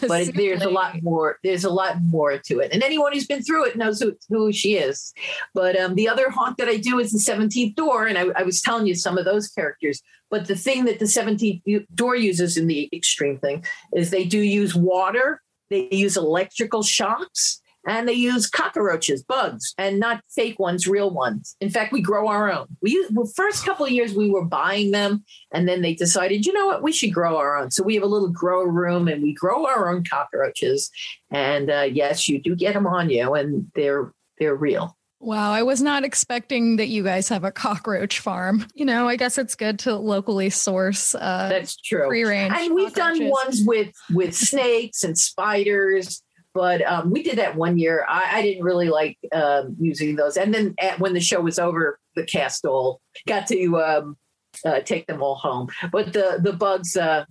The 0.00 0.06
but 0.06 0.26
soup 0.26 0.36
there's 0.36 0.60
lady. 0.60 0.70
a 0.70 0.74
lot 0.74 1.02
more. 1.02 1.38
There's 1.42 1.64
a 1.64 1.70
lot 1.70 2.00
more 2.00 2.38
to 2.38 2.60
it, 2.60 2.72
and 2.72 2.82
anyone 2.82 3.12
who's 3.12 3.26
been 3.26 3.42
through 3.42 3.66
it 3.66 3.76
knows 3.76 4.00
who, 4.00 4.16
who 4.30 4.52
she 4.52 4.76
is. 4.76 5.12
But 5.52 5.76
um, 5.76 5.96
the 5.96 6.08
other 6.08 6.30
haunt 6.30 6.58
that 6.58 6.68
I 6.68 6.76
do 6.76 6.98
is 7.00 7.10
the 7.10 7.18
Seventeenth 7.18 7.74
Door, 7.74 8.06
and 8.06 8.16
I, 8.16 8.26
I 8.36 8.42
was 8.44 8.62
telling 8.62 8.86
you 8.86 8.94
some 8.94 9.18
of 9.18 9.24
those 9.24 9.48
characters. 9.48 10.00
But 10.30 10.46
the 10.46 10.56
thing 10.56 10.84
that 10.84 11.00
the 11.00 11.08
Seventeenth 11.08 11.62
Door 11.94 12.16
uses 12.16 12.56
in 12.56 12.68
the 12.68 12.88
extreme 12.92 13.38
thing 13.38 13.64
is 13.94 14.10
they 14.10 14.24
do 14.24 14.38
use 14.38 14.74
water. 14.74 15.42
They 15.70 15.88
use 15.90 16.16
electrical 16.16 16.82
shocks 16.84 17.60
and 17.86 18.08
they 18.08 18.14
use 18.14 18.48
cockroaches, 18.48 19.22
bugs, 19.22 19.74
and 19.78 20.00
not 20.00 20.22
fake 20.34 20.58
ones, 20.58 20.86
real 20.86 21.10
ones. 21.10 21.56
In 21.60 21.70
fact, 21.70 21.92
we 21.92 22.00
grow 22.00 22.28
our 22.28 22.50
own. 22.50 22.66
We 22.80 23.06
well, 23.12 23.26
first 23.26 23.64
couple 23.64 23.86
of 23.86 23.92
years 23.92 24.14
we 24.14 24.30
were 24.30 24.44
buying 24.44 24.90
them, 24.90 25.24
and 25.52 25.68
then 25.68 25.82
they 25.82 25.94
decided, 25.94 26.46
you 26.46 26.52
know 26.52 26.66
what, 26.66 26.82
we 26.82 26.92
should 26.92 27.12
grow 27.12 27.36
our 27.36 27.56
own. 27.56 27.70
So 27.70 27.82
we 27.82 27.94
have 27.94 28.02
a 28.02 28.08
little 28.08 28.30
grow 28.30 28.62
room, 28.64 29.08
and 29.08 29.22
we 29.22 29.34
grow 29.34 29.66
our 29.66 29.90
own 29.90 30.04
cockroaches. 30.04 30.90
And 31.30 31.70
uh, 31.70 31.88
yes, 31.90 32.28
you 32.28 32.40
do 32.40 32.54
get 32.54 32.74
them 32.74 32.86
on 32.86 33.10
you, 33.10 33.34
and 33.34 33.70
they're 33.74 34.12
they're 34.38 34.56
real. 34.56 34.96
Wow, 35.20 35.52
I 35.52 35.62
was 35.62 35.80
not 35.80 36.04
expecting 36.04 36.76
that 36.76 36.88
you 36.88 37.02
guys 37.02 37.30
have 37.30 37.44
a 37.44 37.52
cockroach 37.52 38.18
farm. 38.18 38.66
You 38.74 38.84
know, 38.84 39.08
I 39.08 39.16
guess 39.16 39.38
it's 39.38 39.54
good 39.54 39.78
to 39.80 39.96
locally 39.96 40.50
source. 40.50 41.14
Uh, 41.14 41.48
That's 41.48 41.76
true. 41.76 42.06
Free 42.08 42.24
range, 42.24 42.52
and 42.54 42.74
we've 42.74 42.92
done 42.92 43.28
ones 43.28 43.62
with 43.64 43.94
with 44.10 44.34
snakes 44.34 45.02
and 45.02 45.16
spiders 45.16 46.22
but 46.54 46.80
um, 46.82 47.10
we 47.10 47.22
did 47.22 47.38
that 47.38 47.56
one 47.56 47.76
year. 47.78 48.06
I, 48.08 48.38
I 48.38 48.42
didn't 48.42 48.64
really 48.64 48.88
like 48.88 49.18
um, 49.32 49.76
using 49.78 50.16
those. 50.16 50.36
And 50.36 50.54
then 50.54 50.74
at, 50.80 51.00
when 51.00 51.12
the 51.12 51.20
show 51.20 51.40
was 51.40 51.58
over, 51.58 51.98
the 52.14 52.24
cast 52.24 52.64
all 52.64 53.00
got 53.26 53.48
to 53.48 53.82
um, 53.82 54.16
uh, 54.64 54.80
take 54.80 55.06
them 55.06 55.22
all 55.22 55.34
home. 55.34 55.68
But 55.90 56.12
the 56.12 56.38
the 56.40 56.52
bugs, 56.52 56.96
uh, 56.96 57.24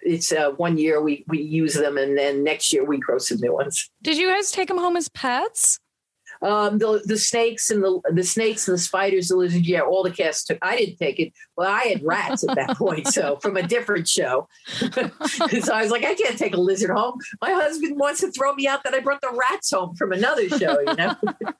it's 0.00 0.32
uh, 0.32 0.50
one 0.52 0.78
year 0.78 1.02
we 1.02 1.24
we 1.26 1.42
use 1.42 1.74
them, 1.74 1.98
and 1.98 2.16
then 2.16 2.44
next 2.44 2.72
year 2.72 2.84
we 2.84 2.98
grow 2.98 3.18
some 3.18 3.38
new 3.40 3.52
ones. 3.52 3.90
Did 4.00 4.16
you 4.16 4.28
guys 4.28 4.52
take 4.52 4.68
them 4.68 4.78
home 4.78 4.96
as 4.96 5.08
pets? 5.08 5.80
Um, 6.42 6.78
the 6.78 7.02
the 7.04 7.18
snakes 7.18 7.70
and 7.70 7.82
the 7.82 8.00
the 8.12 8.22
snakes 8.22 8.68
and 8.68 8.74
the 8.74 8.80
spiders, 8.80 9.28
the 9.28 9.36
lizards, 9.36 9.68
yeah, 9.68 9.80
all 9.80 10.02
the 10.02 10.10
cast 10.10 10.46
took. 10.46 10.58
I 10.62 10.76
didn't 10.76 10.96
take 10.96 11.18
it. 11.18 11.32
Well, 11.56 11.70
I 11.70 11.82
had 11.82 12.04
rats 12.04 12.48
at 12.48 12.54
that 12.54 12.76
point, 12.78 13.08
so 13.08 13.36
from 13.36 13.56
a 13.56 13.62
different 13.62 14.08
show. 14.08 14.48
so 14.66 15.72
I 15.72 15.82
was 15.82 15.90
like, 15.90 16.04
I 16.04 16.14
can't 16.14 16.38
take 16.38 16.54
a 16.54 16.60
lizard 16.60 16.90
home. 16.90 17.18
My 17.40 17.50
husband 17.50 17.98
wants 17.98 18.20
to 18.20 18.30
throw 18.30 18.54
me 18.54 18.68
out 18.68 18.84
that 18.84 18.94
I 18.94 19.00
brought 19.00 19.20
the 19.20 19.36
rats 19.50 19.70
home 19.72 19.96
from 19.96 20.12
another 20.12 20.48
show. 20.48 20.78
You 20.78 20.94
know, 20.94 21.16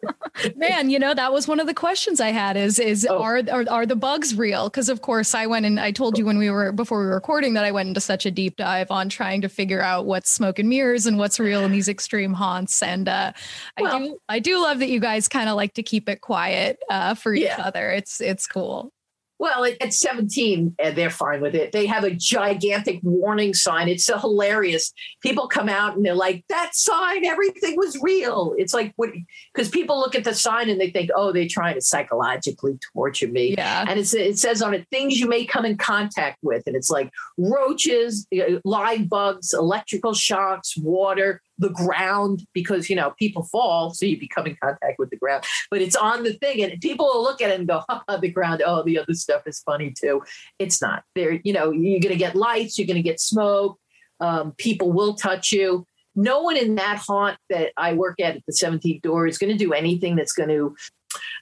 man, 0.57 0.91
you 0.91 0.99
know 0.99 1.15
that 1.15 1.33
was 1.33 1.49
one 1.49 1.61
of 1.61 1.67
the 1.67 1.75
questions 1.75 2.21
I 2.21 2.29
had. 2.29 2.57
Is 2.57 2.79
is 2.79 3.07
oh. 3.09 3.21
are, 3.21 3.43
are 3.51 3.65
are 3.69 3.87
the 3.87 3.97
bugs 3.97 4.37
real? 4.37 4.69
Because 4.69 4.89
of 4.89 5.03
course 5.03 5.35
I 5.35 5.47
went 5.47 5.67
and 5.67 5.81
I 5.81 5.91
told 5.91 6.19
you 6.19 6.25
when 6.25 6.39
we 6.39 6.51
were 6.51 6.73
before 6.73 7.01
we 7.01 7.07
were 7.07 7.15
recording 7.15 7.55
that 7.55 7.65
I 7.65 7.73
went 7.73 7.89
into 7.89 8.01
such 8.01 8.27
a 8.27 8.31
deep 8.31 8.57
dive 8.57 8.91
on 8.91 9.09
trying 9.09 9.41
to 9.43 9.49
figure 9.49 9.81
out 9.81 10.07
what's 10.07 10.31
smoke 10.31 10.59
and 10.59 10.69
mirrors 10.69 11.07
and 11.07 11.19
what's 11.19 11.41
real 11.41 11.65
in 11.65 11.73
these 11.73 11.89
extreme 11.89 12.33
haunts, 12.33 12.83
and 12.83 13.09
uh, 13.09 13.33
well, 13.81 13.95
I 13.95 13.99
do 13.99 14.19
I 14.29 14.39
do 14.39 14.61
love 14.69 14.79
that 14.81 14.91
you 14.91 15.01
guys 15.01 15.29
kind 15.29 15.49
of 15.49 15.57
like 15.57 15.75
to 15.75 15.83
keep 15.83 16.09
it 16.09 16.21
quiet 16.21 16.79
uh, 16.91 17.15
for 17.15 17.35
each 17.35 17.45
yeah. 17.45 17.63
other. 17.65 17.91
It's 17.91 18.21
it's 18.21 18.47
cool. 18.47 18.93
Well, 19.41 19.65
at 19.81 19.95
17, 19.95 20.75
uh, 20.83 20.91
they're 20.91 21.11
fine 21.11 21.41
with 21.41 21.55
it. 21.55 21.71
They 21.71 21.87
have 21.87 22.03
a 22.03 22.11
gigantic 22.11 22.99
warning 23.05 23.55
sign. 23.55 23.89
It's 23.89 24.05
so 24.05 24.19
hilarious. 24.19 24.93
People 25.23 25.47
come 25.47 25.69
out 25.69 25.97
and 25.97 26.05
they're 26.05 26.15
like, 26.15 26.45
that 26.49 26.75
sign, 26.75 27.25
everything 27.25 27.77
was 27.77 27.97
real. 28.03 28.57
It's 28.59 28.75
like, 28.75 28.93
what? 28.97 29.11
Because 29.55 29.69
people 29.69 30.01
look 30.01 30.17
at 30.17 30.25
the 30.25 30.35
sign 30.35 30.69
and 30.69 30.81
they 30.81 30.91
think, 30.91 31.11
oh, 31.15 31.33
they're 31.33 31.47
trying 31.49 31.77
to 31.77 31.81
psychologically 31.81 32.81
torture 32.93 33.29
me. 33.29 33.55
Yeah. 33.57 33.85
And 33.87 34.01
it's, 34.01 34.13
it 34.13 34.41
says 34.41 34.61
on 34.61 34.75
it, 34.75 34.89
things 34.91 35.21
you 35.21 35.29
may 35.29 35.45
come 35.45 35.65
in 35.65 35.77
contact 35.77 36.39
with. 36.43 36.65
And 36.67 36.75
it's 36.75 36.91
like 36.91 37.09
roaches, 37.37 38.27
uh, 38.37 38.59
live 38.65 39.09
bugs, 39.09 39.55
electrical 39.55 40.15
shocks, 40.15 40.77
water, 40.77 41.43
the 41.59 41.71
ground 41.71 42.47
because 42.53 42.89
you 42.89 42.97
know 42.97 43.13
people 43.19 43.43
fall 43.43 43.91
so 43.91 44.07
you 44.07 44.19
become 44.19 44.47
in 44.47 44.57
contact 44.63 44.99
with 44.99 45.11
the 45.11 45.17
ground. 45.17 45.45
But 45.71 45.83
it's 45.83 45.97
on 45.97 46.23
the 46.23 46.35
thing 46.35 46.63
and 46.63 46.81
people 46.81 47.07
will 47.07 47.23
look 47.23 47.41
at 47.41 47.51
it 47.51 47.59
and 47.59 47.69
go 47.69 47.83
the 48.21 48.31
ground 48.31 48.63
oh 48.65 48.83
the 48.83 48.99
other 48.99 49.15
stuff 49.15 49.43
is 49.47 49.61
funny 49.61 49.93
too. 49.99 50.23
It's 50.59 50.81
not. 50.81 51.03
There 51.15 51.33
you 51.45 51.53
know 51.53 51.71
you're 51.71 52.01
going 52.01 52.13
to 52.13 52.19
get 52.19 52.37
lights 52.37 52.79
you're 52.79 52.87
going 52.87 52.97
to 52.97 53.03
get 53.03 53.21
smoke 53.21 53.79
um, 54.21 54.53
people 54.53 54.93
will 54.93 55.15
touch 55.15 55.53
you. 55.53 55.87
No 56.15 56.43
one 56.43 56.57
in 56.57 56.75
that 56.77 56.99
haunt 56.99 57.39
that 57.51 57.73
i 57.77 57.93
work 57.93 58.21
at 58.21 58.37
at 58.37 58.43
the 58.47 58.53
17th 58.53 59.03
door 59.03 59.27
is 59.27 59.39
going 59.39 59.53
to 59.53 59.59
do 59.59 59.73
anything 59.73 60.17
that's 60.17 60.33
going 60.33 60.49
to 60.49 60.75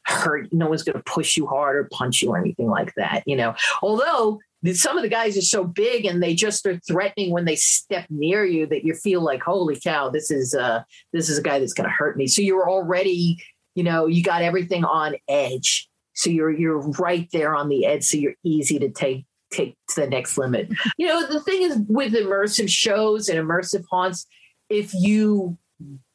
hurt 0.04 0.52
no 0.52 0.68
one's 0.68 0.82
going 0.82 0.96
to 0.96 1.02
push 1.02 1.36
you 1.36 1.46
hard 1.46 1.76
or 1.76 1.88
punch 1.92 2.22
you 2.22 2.30
or 2.30 2.38
anything 2.38 2.68
like 2.68 2.94
that 2.94 3.22
you 3.26 3.36
know? 3.36 3.54
Although 3.82 4.38
some 4.74 4.96
of 4.96 5.02
the 5.02 5.08
guys 5.08 5.36
are 5.36 5.42
so 5.42 5.64
big 5.64 6.04
and 6.04 6.22
they 6.22 6.34
just 6.34 6.66
are 6.66 6.78
threatening 6.88 7.30
when 7.30 7.44
they 7.44 7.56
step 7.56 8.06
near 8.10 8.44
you 8.44 8.66
that 8.66 8.84
you 8.84 8.94
feel 8.94 9.20
like 9.20 9.42
holy 9.42 9.78
cow 9.78 10.08
this 10.08 10.30
is 10.30 10.54
uh 10.54 10.82
this 11.12 11.28
is 11.28 11.38
a 11.38 11.42
guy 11.42 11.58
that's 11.58 11.72
going 11.72 11.88
to 11.88 11.94
hurt 11.94 12.16
me. 12.16 12.26
So 12.26 12.42
you're 12.42 12.68
already 12.68 13.42
you 13.74 13.84
know 13.84 14.06
you 14.06 14.22
got 14.22 14.42
everything 14.42 14.84
on 14.84 15.16
edge. 15.28 15.88
So 16.14 16.30
you're 16.30 16.50
you're 16.50 16.80
right 16.92 17.28
there 17.32 17.54
on 17.54 17.68
the 17.68 17.84
edge 17.84 18.04
so 18.04 18.16
you're 18.16 18.34
easy 18.44 18.78
to 18.78 18.90
take 18.90 19.26
take 19.50 19.76
to 19.90 20.00
the 20.00 20.06
next 20.08 20.38
limit. 20.38 20.70
You 20.98 21.06
know 21.06 21.26
the 21.26 21.40
thing 21.40 21.62
is 21.62 21.78
with 21.88 22.14
immersive 22.14 22.68
shows 22.68 23.28
and 23.28 23.38
immersive 23.38 23.84
haunts 23.90 24.26
if 24.68 24.92
you 24.94 25.56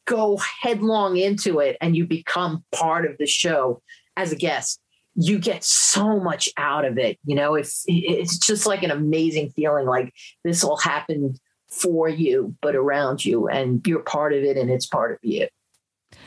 go 0.06 0.36
headlong 0.62 1.16
into 1.16 1.60
it 1.60 1.76
and 1.80 1.96
you 1.96 2.06
become 2.06 2.64
part 2.72 3.06
of 3.06 3.16
the 3.18 3.26
show 3.26 3.80
as 4.16 4.32
a 4.32 4.36
guest 4.36 4.81
you 5.14 5.38
get 5.38 5.62
so 5.64 6.18
much 6.18 6.48
out 6.56 6.84
of 6.84 6.98
it. 6.98 7.18
You 7.24 7.34
know, 7.34 7.54
it's 7.54 7.84
it's 7.86 8.38
just 8.38 8.66
like 8.66 8.82
an 8.82 8.90
amazing 8.90 9.50
feeling. 9.50 9.86
Like 9.86 10.12
this 10.44 10.64
all 10.64 10.76
happened 10.76 11.38
for 11.68 12.08
you, 12.08 12.54
but 12.60 12.74
around 12.74 13.24
you, 13.24 13.48
and 13.48 13.86
you're 13.86 14.02
part 14.02 14.32
of 14.32 14.42
it, 14.42 14.56
and 14.56 14.70
it's 14.70 14.86
part 14.86 15.12
of 15.12 15.18
you. 15.22 15.48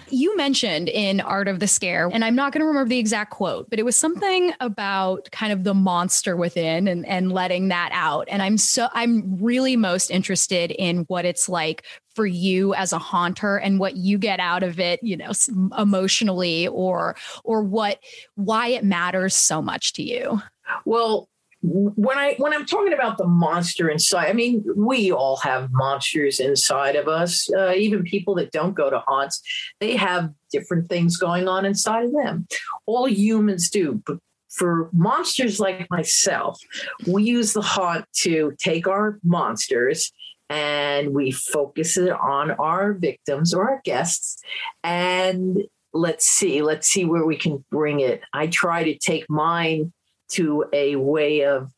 You 0.10 0.36
mentioned 0.38 0.89
in 0.89 1.20
Art 1.22 1.48
of 1.48 1.60
the 1.60 1.68
Scare, 1.68 2.10
and 2.13 2.24
I'm 2.24 2.36
not 2.36 2.54
going 2.54 2.62
to 2.62 2.65
remember 2.65 2.89
the 2.89 3.00
exact 3.00 3.32
quote, 3.32 3.70
but 3.70 3.80
it 3.80 3.84
was 3.84 3.98
something 3.98 4.54
about 4.60 5.30
kind 5.32 5.52
of 5.52 5.63
the 5.63 5.74
monster 5.74 6.36
within 6.36 6.88
and, 6.88 7.06
and 7.08 7.32
letting 7.32 7.70
that 7.70 7.89
out. 7.91 8.28
And 8.30 8.41
I'm 8.41 8.58
so, 8.58 8.88
I'm 8.94 9.38
really 9.41 9.76
most 9.76 10.12
interested 10.12 10.72
in 10.72 11.00
what 11.08 11.26
it's 11.26 11.50
like 11.50 11.86
for 12.13 12.26
you 12.26 12.74
as 12.76 12.94
a 12.94 13.00
haunter 13.00 13.58
and 13.58 13.80
what 13.80 13.98
you 13.98 14.18
get 14.18 14.39
out 14.39 14.63
of 14.63 14.80
it, 14.80 15.02
you 15.04 15.18
know, 15.18 15.32
emotionally 15.78 16.68
or, 16.68 17.15
or 17.44 17.63
what, 17.63 18.00
why 18.36 18.68
it 18.68 18.84
matters 18.84 19.36
so 19.36 19.62
much 19.62 19.94
to 19.94 20.04
you. 20.04 20.41
Well, 20.86 21.30
when 21.67 22.17
I 22.17 22.36
when 22.38 22.54
I'm 22.54 22.65
talking 22.65 22.93
about 22.93 23.17
the 23.17 23.28
monster 23.28 23.89
inside, 23.89 24.30
I 24.30 24.34
mean 24.34 24.63
we 24.75 25.12
all 25.12 25.38
have 25.38 25.71
monsters 25.71 26.39
inside 26.39 26.95
of 26.95 27.08
us. 27.08 27.49
Uh, 27.51 27.73
even 27.73 28.04
people 28.04 28.36
that 28.36 28.51
don't 28.51 28.73
go 28.73 28.89
to 28.89 28.99
haunts, 28.99 29.41
they 29.80 29.95
have 29.95 30.32
different 30.51 30.89
things 30.89 31.17
going 31.17 31.47
on 31.47 31.65
inside 31.65 32.06
of 32.06 32.13
them. 32.13 32.47
All 32.86 33.10
humans 33.10 33.69
do, 33.69 34.01
but 34.06 34.17
for 34.49 34.89
monsters 34.93 35.60
like 35.60 35.89
myself, 35.89 36.60
we 37.08 37.23
use 37.23 37.54
the 37.54 37.62
haunt 37.62 38.06
to 38.23 38.54
take 38.58 38.88
our 38.88 39.19
monsters 39.23 40.13
and 40.49 41.13
we 41.13 41.32
focus 41.32 41.97
it 41.97 42.12
on 42.12 42.51
our 42.51 42.93
victims 42.93 43.54
or 43.54 43.69
our 43.69 43.82
guests 43.84 44.41
and 44.84 45.63
let's 45.93 46.28
see 46.28 46.62
let's 46.62 46.88
see 46.88 47.04
where 47.04 47.25
we 47.25 47.36
can 47.36 47.63
bring 47.71 47.99
it 48.01 48.21
i 48.34 48.45
try 48.45 48.84
to 48.84 48.95
take 48.97 49.25
mine 49.28 49.91
to 50.30 50.66
a 50.74 50.96
way 50.96 51.44
of 51.44 51.72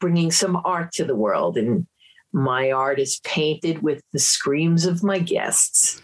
bringing 0.00 0.30
some 0.30 0.60
art 0.64 0.92
to 0.92 1.04
the 1.04 1.16
world. 1.16 1.56
And 1.56 1.86
my 2.32 2.70
art 2.70 2.98
is 2.98 3.20
painted 3.24 3.82
with 3.82 4.02
the 4.12 4.18
screams 4.18 4.84
of 4.86 5.02
my 5.02 5.18
guests 5.18 6.00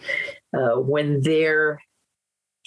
uh, 0.55 0.77
when 0.81 1.23
they're 1.23 1.81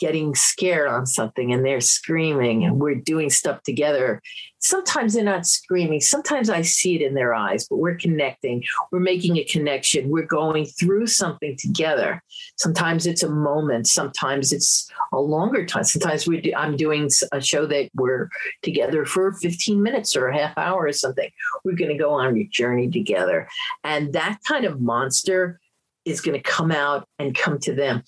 getting 0.02 0.34
scared 0.34 0.90
on 0.90 1.06
something 1.06 1.54
and 1.54 1.64
they're 1.64 1.80
screaming 1.80 2.66
and 2.66 2.82
we're 2.82 2.96
doing 2.96 3.30
stuff 3.30 3.62
together. 3.62 4.20
Sometimes 4.58 5.14
they're 5.14 5.24
not 5.24 5.46
screaming. 5.46 6.02
Sometimes 6.02 6.50
I 6.50 6.64
see 6.64 6.96
it 6.96 7.04
in 7.04 7.14
their 7.14 7.36
eyes, 7.36 7.68
but 7.70 7.78
we're 7.78 7.96
connecting. 7.96 8.64
We're 8.92 9.00
making 9.00 9.38
a 9.38 9.44
connection. 9.44 10.10
We're 10.10 10.26
going 10.26 10.66
through 10.66 11.06
something 11.06 11.56
together. 11.56 12.22
Sometimes 12.58 13.06
it's 13.06 13.22
a 13.22 13.30
moment. 13.30 13.88
Sometimes 13.88 14.52
it's 14.52 14.90
a 15.14 15.20
longer 15.20 15.66
time. 15.68 15.84
Sometimes 15.84 16.28
we 16.28 16.42
do, 16.42 16.52
I'm 16.58 16.76
doing 16.76 17.08
a 17.32 17.40
show 17.40 17.68
that 17.68 17.92
we're 17.94 18.28
together 18.64 19.06
for 19.06 19.34
15 19.34 19.82
minutes 19.82 20.16
or 20.16 20.28
a 20.28 20.38
half 20.38 20.58
hour 20.58 20.88
or 20.88 20.94
something. 20.94 21.30
We're 21.64 21.76
going 21.76 21.92
to 21.92 22.04
go 22.04 22.12
on 22.12 22.36
a 22.36 22.44
journey 22.46 22.90
together. 22.90 23.48
And 23.84 24.14
that 24.14 24.40
kind 24.48 24.66
of 24.66 24.82
monster 24.82 25.60
is 26.06 26.22
going 26.22 26.36
to 26.36 26.42
come 26.42 26.72
out 26.72 27.08
and 27.20 27.36
come 27.36 27.60
to 27.60 27.76
them. 27.76 28.02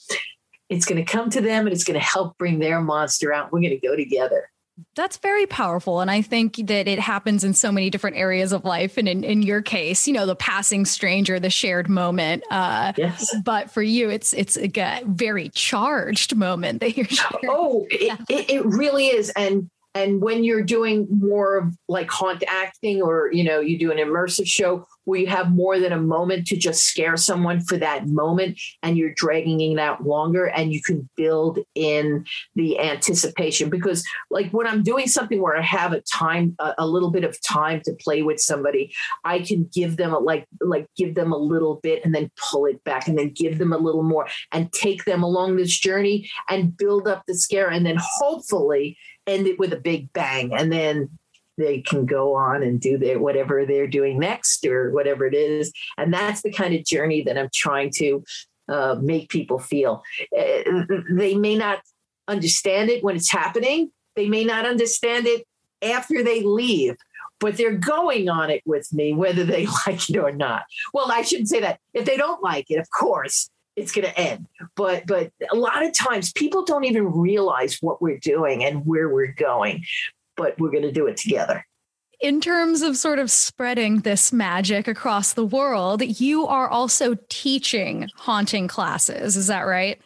It's 0.70 0.86
going 0.86 1.04
to 1.04 1.12
come 1.12 1.30
to 1.32 1.42
them 1.42 1.66
and 1.66 1.74
it's 1.74 1.84
going 1.84 2.00
to 2.00 2.06
help 2.06 2.38
bring 2.38 2.60
their 2.60 2.82
monster 2.82 3.34
out. 3.34 3.52
We're 3.52 3.62
going 3.62 3.80
to 3.80 3.88
go 3.88 3.96
together. 3.96 4.50
That's 4.96 5.18
very 5.18 5.46
powerful. 5.46 6.02
And 6.02 6.10
I 6.10 6.24
think 6.24 6.56
that 6.68 6.88
it 6.88 6.98
happens 6.98 7.44
in 7.44 7.54
so 7.54 7.72
many 7.72 7.92
different 7.92 8.18
areas 8.18 8.52
of 8.52 8.66
life. 8.66 8.98
And 8.98 9.08
in, 9.08 9.24
in 9.24 9.44
your 9.44 9.62
case, 9.62 10.08
you 10.08 10.14
know, 10.14 10.26
the 10.26 10.36
passing 10.36 10.86
stranger, 10.86 11.40
the 11.40 11.52
shared 11.52 11.90
moment. 11.90 12.44
Uh, 12.50 12.92
yes. 12.98 13.36
But 13.44 13.70
for 13.70 13.84
you, 13.84 14.10
it's 14.10 14.34
it's 14.34 14.58
a 14.58 15.04
very 15.06 15.50
charged 15.50 16.36
moment 16.36 16.80
that 16.80 16.98
you're 16.98 17.06
sharing. 17.06 17.44
Oh, 17.50 17.86
it, 17.92 18.20
it, 18.30 18.50
it 18.50 18.66
really 18.66 19.08
is. 19.08 19.30
And 19.36 19.70
and 19.94 20.22
when 20.22 20.44
you're 20.44 20.64
doing 20.64 21.08
more 21.10 21.58
of 21.58 21.78
like 21.88 22.10
haunt 22.10 22.44
acting 22.48 23.02
or 23.02 23.32
you 23.32 23.44
know 23.44 23.60
you 23.60 23.78
do 23.78 23.92
an 23.92 23.98
immersive 23.98 24.48
show 24.48 24.88
where 25.06 25.20
you 25.20 25.28
have 25.28 25.52
more 25.52 25.80
than 25.80 25.92
a 25.92 26.02
moment 26.02 26.48
to 26.48 26.58
just 26.58 26.84
scare 26.84 27.18
someone 27.18 27.62
for 27.62 27.78
that 27.78 28.08
moment 28.08 28.60
and 28.82 28.98
you're 28.98 29.14
dragging 29.16 29.60
it 29.62 29.80
out 29.80 30.06
longer 30.06 30.46
and 30.46 30.74
you 30.74 30.82
can 30.82 31.10
build 31.16 31.60
in 31.76 32.26
the 32.56 32.80
anticipation. 32.80 33.70
Because 33.70 34.04
like 34.30 34.52
when 34.52 34.68
i'm 34.68 34.84
doing 34.84 35.08
something 35.08 35.42
where 35.42 35.56
i 35.56 35.62
have 35.62 35.94
a 35.94 36.02
time 36.02 36.56
a, 36.60 36.74
a 36.80 36.88
little 36.88 37.12
bit 37.12 37.24
of 37.24 37.40
time 37.42 37.82
to 37.86 37.94
play 38.02 38.22
with 38.22 38.40
somebody 38.40 38.94
i 39.24 39.40
can 39.40 39.70
give 39.74 39.98
them 39.98 40.14
a 40.14 40.20
like 40.20 40.46
like 40.60 40.88
give 40.98 41.16
them 41.16 41.32
a 41.32 41.38
little 41.38 41.80
bit 41.84 42.04
and 42.04 42.14
then 42.14 42.30
pull 42.50 42.66
it 42.66 42.84
back 42.84 43.08
and 43.08 43.18
then 43.18 43.30
give 43.30 43.58
them 43.58 43.72
a 43.72 43.78
little 43.78 44.04
more 44.04 44.28
and 44.52 44.72
take 44.74 45.06
them 45.06 45.24
along 45.24 45.56
this 45.56 45.78
journey 45.78 46.30
and 46.50 46.76
build 46.76 47.08
up 47.08 47.24
the 47.28 47.36
scare 47.36 47.70
and 47.70 47.86
then 47.86 47.98
hopefully 48.00 48.98
end 49.28 49.48
it 49.48 49.58
with 49.58 49.72
a 49.72 49.80
big 49.80 50.12
bang 50.14 50.54
and 50.54 50.72
then 50.72 51.10
they 51.58 51.82
can 51.82 52.06
go 52.06 52.36
on 52.36 52.64
and 52.64 52.80
do 52.80 52.98
their 52.98 53.20
whatever 53.20 53.66
they're 53.66 53.88
doing 53.88 54.20
next 54.20 54.66
or 54.66 54.92
whatever 54.92 55.26
it 55.26 55.34
is. 55.34 55.72
And 55.98 56.14
that's 56.14 56.42
the 56.42 56.52
kind 56.52 56.74
of 56.74 56.86
journey 56.86 57.22
that 57.24 57.38
i'm 57.38 57.50
trying 57.54 57.92
to 57.98 58.24
uh, 58.70 58.96
make 59.02 59.30
people 59.30 59.60
feel. 59.60 60.04
Uh, 60.38 60.86
they 61.12 61.36
may 61.36 61.56
not 61.56 61.80
understand 62.28 62.90
it 62.90 63.04
when 63.04 63.16
it's 63.16 63.32
happening. 63.32 63.92
They 64.16 64.30
may 64.30 64.46
not 64.46 64.66
understand 64.66 65.28
it 65.28 65.46
after 65.82 66.24
they 66.24 66.42
leave 66.42 66.96
but 67.40 67.58
they're 67.58 67.76
going 67.76 68.30
on 68.30 68.50
it 68.50 68.62
with 68.66 68.88
me 68.94 69.12
whether 69.12 69.44
they 69.44 69.68
like 69.88 70.10
it 70.10 70.18
or 70.18 70.32
not. 70.32 70.64
Well 70.94 71.12
i 71.12 71.24
shouldn't 71.24 71.50
say 71.50 71.60
that. 71.60 71.80
If 71.94 72.06
they 72.06 72.16
don't 72.16 72.42
like 72.42 72.72
it 72.72 72.80
of 72.80 72.88
course 72.90 73.50
it's 73.76 73.92
going 73.92 74.06
to 74.06 74.20
end. 74.20 74.48
But 74.76 75.06
but 75.08 75.32
a 75.52 75.56
lot 75.56 75.86
of 75.86 75.94
times 75.94 76.32
people 76.32 76.64
don't 76.64 76.84
even 76.86 77.06
realize 77.06 77.78
what 77.82 78.02
we're 78.02 78.20
doing 78.20 78.64
and 78.64 78.86
where 78.86 79.10
we're 79.10 79.34
going, 79.34 79.84
but 80.38 80.60
we're 80.60 80.72
going 80.72 80.84
to 80.84 80.92
do 80.92 81.08
it 81.08 81.18
together. 81.18 81.66
In 82.22 82.40
terms 82.40 82.82
of 82.82 82.96
sort 82.96 83.20
of 83.20 83.30
spreading 83.30 84.00
this 84.00 84.32
magic 84.32 84.88
across 84.88 85.34
the 85.34 85.46
world, 85.46 86.02
you 86.22 86.48
are 86.48 86.70
also 86.70 87.16
teaching 87.28 88.10
haunting 88.16 88.68
classes. 88.68 89.36
Is 89.36 89.48
that 89.48 89.62
right? 89.64 90.00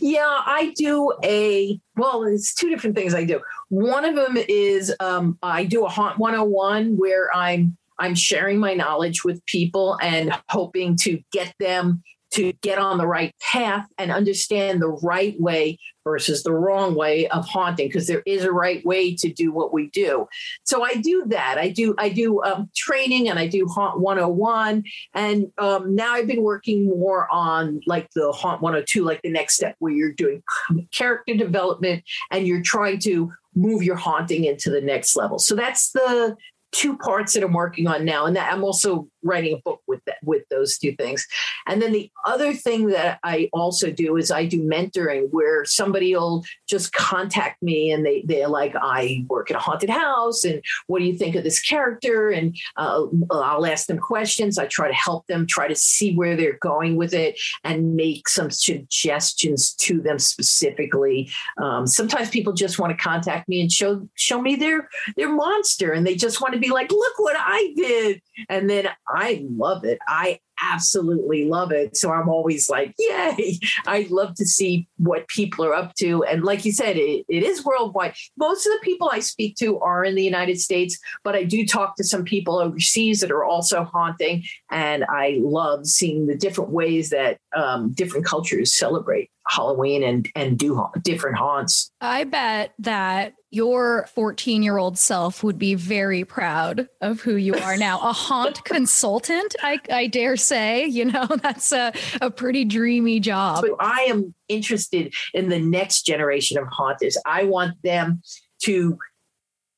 Yeah, 0.00 0.40
I 0.46 0.72
do 0.76 1.12
a 1.22 1.78
well, 1.96 2.24
it's 2.24 2.54
two 2.54 2.70
different 2.70 2.96
things 2.96 3.14
I 3.14 3.24
do. 3.24 3.40
One 3.68 4.04
of 4.04 4.14
them 4.14 4.36
is 4.36 4.94
um, 5.00 5.38
I 5.42 5.64
do 5.64 5.86
a 5.86 5.88
haunt 5.88 6.18
101 6.18 6.96
where 6.96 7.34
I'm 7.34 7.76
I'm 7.98 8.14
sharing 8.14 8.58
my 8.58 8.74
knowledge 8.74 9.24
with 9.24 9.44
people 9.46 9.98
and 10.02 10.36
hoping 10.48 10.96
to 10.96 11.20
get 11.32 11.54
them 11.58 12.02
to 12.34 12.52
get 12.62 12.78
on 12.78 12.98
the 12.98 13.06
right 13.06 13.34
path 13.40 13.86
and 13.98 14.10
understand 14.10 14.80
the 14.80 14.88
right 14.88 15.40
way 15.40 15.78
versus 16.02 16.42
the 16.42 16.52
wrong 16.52 16.94
way 16.94 17.26
of 17.28 17.46
haunting 17.46 17.88
because 17.88 18.06
there 18.06 18.22
is 18.26 18.44
a 18.44 18.52
right 18.52 18.84
way 18.84 19.14
to 19.14 19.32
do 19.32 19.50
what 19.52 19.72
we 19.72 19.88
do. 19.90 20.26
So 20.64 20.84
i 20.84 20.94
do 20.94 21.24
that. 21.28 21.58
I 21.58 21.70
do 21.70 21.94
i 21.98 22.08
do 22.08 22.42
um, 22.42 22.70
training 22.74 23.28
and 23.28 23.38
i 23.38 23.46
do 23.46 23.66
haunt 23.66 24.00
101 24.00 24.84
and 25.14 25.46
um, 25.58 25.94
now 25.94 26.12
i've 26.12 26.26
been 26.26 26.42
working 26.42 26.86
more 26.86 27.30
on 27.30 27.80
like 27.86 28.08
the 28.14 28.32
haunt 28.32 28.60
102 28.60 29.04
like 29.04 29.22
the 29.22 29.30
next 29.30 29.54
step 29.54 29.76
where 29.78 29.92
you're 29.92 30.12
doing 30.12 30.42
character 30.92 31.34
development 31.34 32.02
and 32.30 32.46
you're 32.46 32.62
trying 32.62 32.98
to 33.00 33.32
move 33.54 33.82
your 33.82 33.96
haunting 33.96 34.44
into 34.44 34.70
the 34.70 34.80
next 34.80 35.16
level. 35.16 35.38
So 35.38 35.54
that's 35.54 35.92
the 35.92 36.36
two 36.72 36.96
parts 36.96 37.34
that 37.34 37.44
I'm 37.44 37.52
working 37.52 37.86
on 37.86 38.04
now, 38.04 38.26
and 38.26 38.36
that 38.36 38.52
I'm 38.52 38.64
also 38.64 39.08
writing 39.24 39.54
a 39.54 39.58
book 39.58 39.80
with 39.86 40.00
that 40.06 40.18
with 40.22 40.42
those 40.50 40.78
two 40.78 40.94
things. 40.96 41.26
And 41.66 41.82
then 41.82 41.92
the 41.92 42.10
other 42.26 42.52
thing 42.52 42.88
that 42.88 43.18
I 43.22 43.48
also 43.52 43.90
do 43.90 44.16
is 44.16 44.30
I 44.30 44.44
do 44.44 44.62
mentoring 44.62 45.28
where 45.30 45.64
somebody 45.64 46.14
will 46.14 46.44
just 46.68 46.92
contact 46.92 47.62
me 47.62 47.90
and 47.90 48.04
they 48.04 48.22
they're 48.26 48.48
like, 48.48 48.74
I 48.76 49.24
work 49.28 49.50
at 49.50 49.56
a 49.56 49.60
haunted 49.60 49.90
house, 49.90 50.44
and 50.44 50.62
what 50.86 51.00
do 51.00 51.06
you 51.06 51.16
think 51.16 51.34
of 51.34 51.44
this 51.44 51.60
character? 51.60 52.30
And 52.30 52.56
uh, 52.76 53.04
I'll 53.30 53.66
ask 53.66 53.86
them 53.86 53.98
questions. 53.98 54.58
I 54.58 54.66
try 54.66 54.88
to 54.88 54.94
help 54.94 55.26
them, 55.26 55.46
try 55.46 55.68
to 55.68 55.74
see 55.74 56.14
where 56.14 56.36
they're 56.36 56.58
going 56.60 56.96
with 56.96 57.14
it, 57.14 57.38
and 57.64 57.96
make 57.96 58.28
some 58.28 58.50
suggestions 58.50 59.74
to 59.74 60.00
them 60.00 60.18
specifically. 60.18 61.30
Um, 61.60 61.86
sometimes 61.86 62.30
people 62.30 62.52
just 62.52 62.78
want 62.78 62.96
to 62.96 63.02
contact 63.02 63.48
me 63.48 63.60
and 63.60 63.70
show 63.70 64.08
show 64.14 64.40
me 64.40 64.56
their 64.56 64.88
their 65.16 65.32
monster, 65.32 65.92
and 65.92 66.06
they 66.06 66.14
just 66.14 66.40
want 66.40 66.54
to 66.54 66.60
be 66.60 66.70
like, 66.70 66.90
look 66.90 67.18
what 67.18 67.36
I 67.38 67.72
did. 67.76 68.20
And 68.48 68.68
then 68.68 68.88
I 69.14 69.44
love 69.48 69.84
it. 69.84 69.98
I 70.08 70.40
absolutely 70.62 71.46
love 71.46 71.72
it. 71.72 71.96
So 71.96 72.12
I'm 72.12 72.28
always 72.28 72.68
like, 72.68 72.94
yay. 72.98 73.58
I 73.86 74.06
love 74.10 74.34
to 74.36 74.46
see 74.46 74.88
what 74.96 75.28
people 75.28 75.64
are 75.64 75.74
up 75.74 75.94
to. 75.96 76.24
And 76.24 76.44
like 76.44 76.64
you 76.64 76.72
said, 76.72 76.96
it, 76.96 77.24
it 77.28 77.42
is 77.42 77.64
worldwide. 77.64 78.14
Most 78.36 78.66
of 78.66 78.72
the 78.72 78.80
people 78.82 79.10
I 79.12 79.20
speak 79.20 79.56
to 79.56 79.78
are 79.80 80.04
in 80.04 80.14
the 80.14 80.24
United 80.24 80.60
States, 80.60 80.98
but 81.22 81.34
I 81.34 81.44
do 81.44 81.66
talk 81.66 81.96
to 81.96 82.04
some 82.04 82.24
people 82.24 82.58
overseas 82.58 83.20
that 83.20 83.30
are 83.30 83.44
also 83.44 83.84
haunting. 83.84 84.44
And 84.70 85.04
I 85.08 85.38
love 85.40 85.86
seeing 85.86 86.26
the 86.26 86.36
different 86.36 86.70
ways 86.70 87.10
that 87.10 87.38
um, 87.56 87.92
different 87.92 88.26
cultures 88.26 88.76
celebrate 88.76 89.30
Halloween 89.48 90.02
and, 90.02 90.28
and 90.34 90.58
do 90.58 90.86
different 91.02 91.36
haunts. 91.36 91.90
I 92.00 92.24
bet 92.24 92.74
that 92.80 93.34
your 93.50 94.08
14 94.14 94.62
year 94.62 94.78
old 94.78 94.98
self 94.98 95.44
would 95.44 95.58
be 95.58 95.74
very 95.74 96.24
proud 96.24 96.88
of 97.00 97.20
who 97.20 97.36
you 97.36 97.54
are 97.54 97.76
now. 97.76 98.00
A 98.00 98.12
haunt 98.12 98.64
consultant, 98.64 99.54
I, 99.62 99.78
I, 99.90 100.06
dare 100.08 100.36
say, 100.36 100.86
you 100.86 101.04
know, 101.04 101.26
that's 101.42 101.72
a, 101.72 101.92
a 102.20 102.30
pretty 102.30 102.64
dreamy 102.64 103.20
job. 103.20 103.64
But 103.68 103.76
I 103.78 104.02
am 104.02 104.34
interested 104.48 105.14
in 105.32 105.50
the 105.50 105.60
next 105.60 106.02
generation 106.02 106.58
of 106.58 106.66
haunters. 106.68 107.16
I 107.24 107.44
want 107.44 107.80
them 107.82 108.22
to 108.62 108.98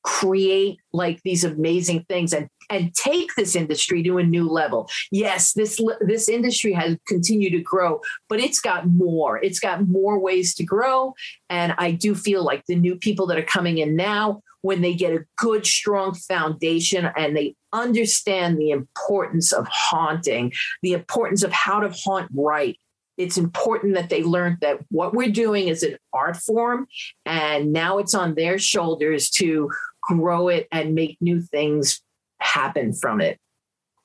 create 0.03 0.77
like 0.93 1.21
these 1.23 1.43
amazing 1.43 2.05
things 2.07 2.31
and 2.33 2.49
and 2.69 2.93
take 2.95 3.33
this 3.35 3.55
industry 3.55 4.03
to 4.03 4.17
a 4.17 4.23
new 4.23 4.47
level. 4.47 4.89
Yes, 5.11 5.53
this 5.53 5.81
this 6.01 6.29
industry 6.29 6.73
has 6.73 6.97
continued 7.07 7.51
to 7.51 7.61
grow, 7.61 8.01
but 8.29 8.39
it's 8.39 8.59
got 8.59 8.87
more. 8.87 9.37
It's 9.43 9.59
got 9.59 9.87
more 9.87 10.19
ways 10.19 10.53
to 10.55 10.63
grow, 10.63 11.13
and 11.49 11.73
I 11.77 11.91
do 11.91 12.15
feel 12.15 12.43
like 12.43 12.63
the 12.67 12.75
new 12.75 12.95
people 12.95 13.27
that 13.27 13.37
are 13.37 13.43
coming 13.43 13.77
in 13.77 13.95
now, 13.95 14.41
when 14.61 14.81
they 14.81 14.93
get 14.93 15.13
a 15.13 15.25
good, 15.37 15.65
strong 15.65 16.13
foundation 16.13 17.09
and 17.15 17.35
they 17.35 17.55
understand 17.73 18.57
the 18.57 18.71
importance 18.71 19.53
of 19.53 19.67
haunting, 19.69 20.51
the 20.81 20.93
importance 20.93 21.43
of 21.43 21.51
how 21.51 21.79
to 21.79 21.89
haunt 21.89 22.29
right. 22.33 22.77
It's 23.17 23.37
important 23.37 23.95
that 23.95 24.09
they 24.09 24.23
learn 24.23 24.57
that 24.61 24.79
what 24.89 25.13
we're 25.13 25.31
doing 25.31 25.67
is 25.69 25.81
an 25.83 25.97
art 26.13 26.37
form, 26.37 26.87
and 27.25 27.73
now 27.73 27.97
it's 27.97 28.13
on 28.13 28.35
their 28.35 28.59
shoulders 28.59 29.29
to 29.31 29.71
grow 30.03 30.47
it 30.47 30.67
and 30.71 30.95
make 30.95 31.17
new 31.19 31.41
things 31.41 32.01
happen 32.39 32.93
from 32.93 33.21
it. 33.21 33.39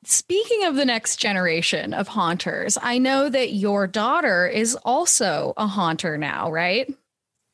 Speaking 0.05 0.65
of 0.65 0.75
the 0.75 0.85
next 0.85 1.17
generation 1.17 1.95
of 1.95 2.09
haunters, 2.09 2.77
I 2.83 2.99
know 2.99 3.29
that 3.29 3.53
your 3.53 3.87
daughter 3.87 4.47
is 4.47 4.75
also 4.85 5.55
a 5.57 5.67
haunter 5.67 6.19
now, 6.19 6.51
right? 6.51 6.93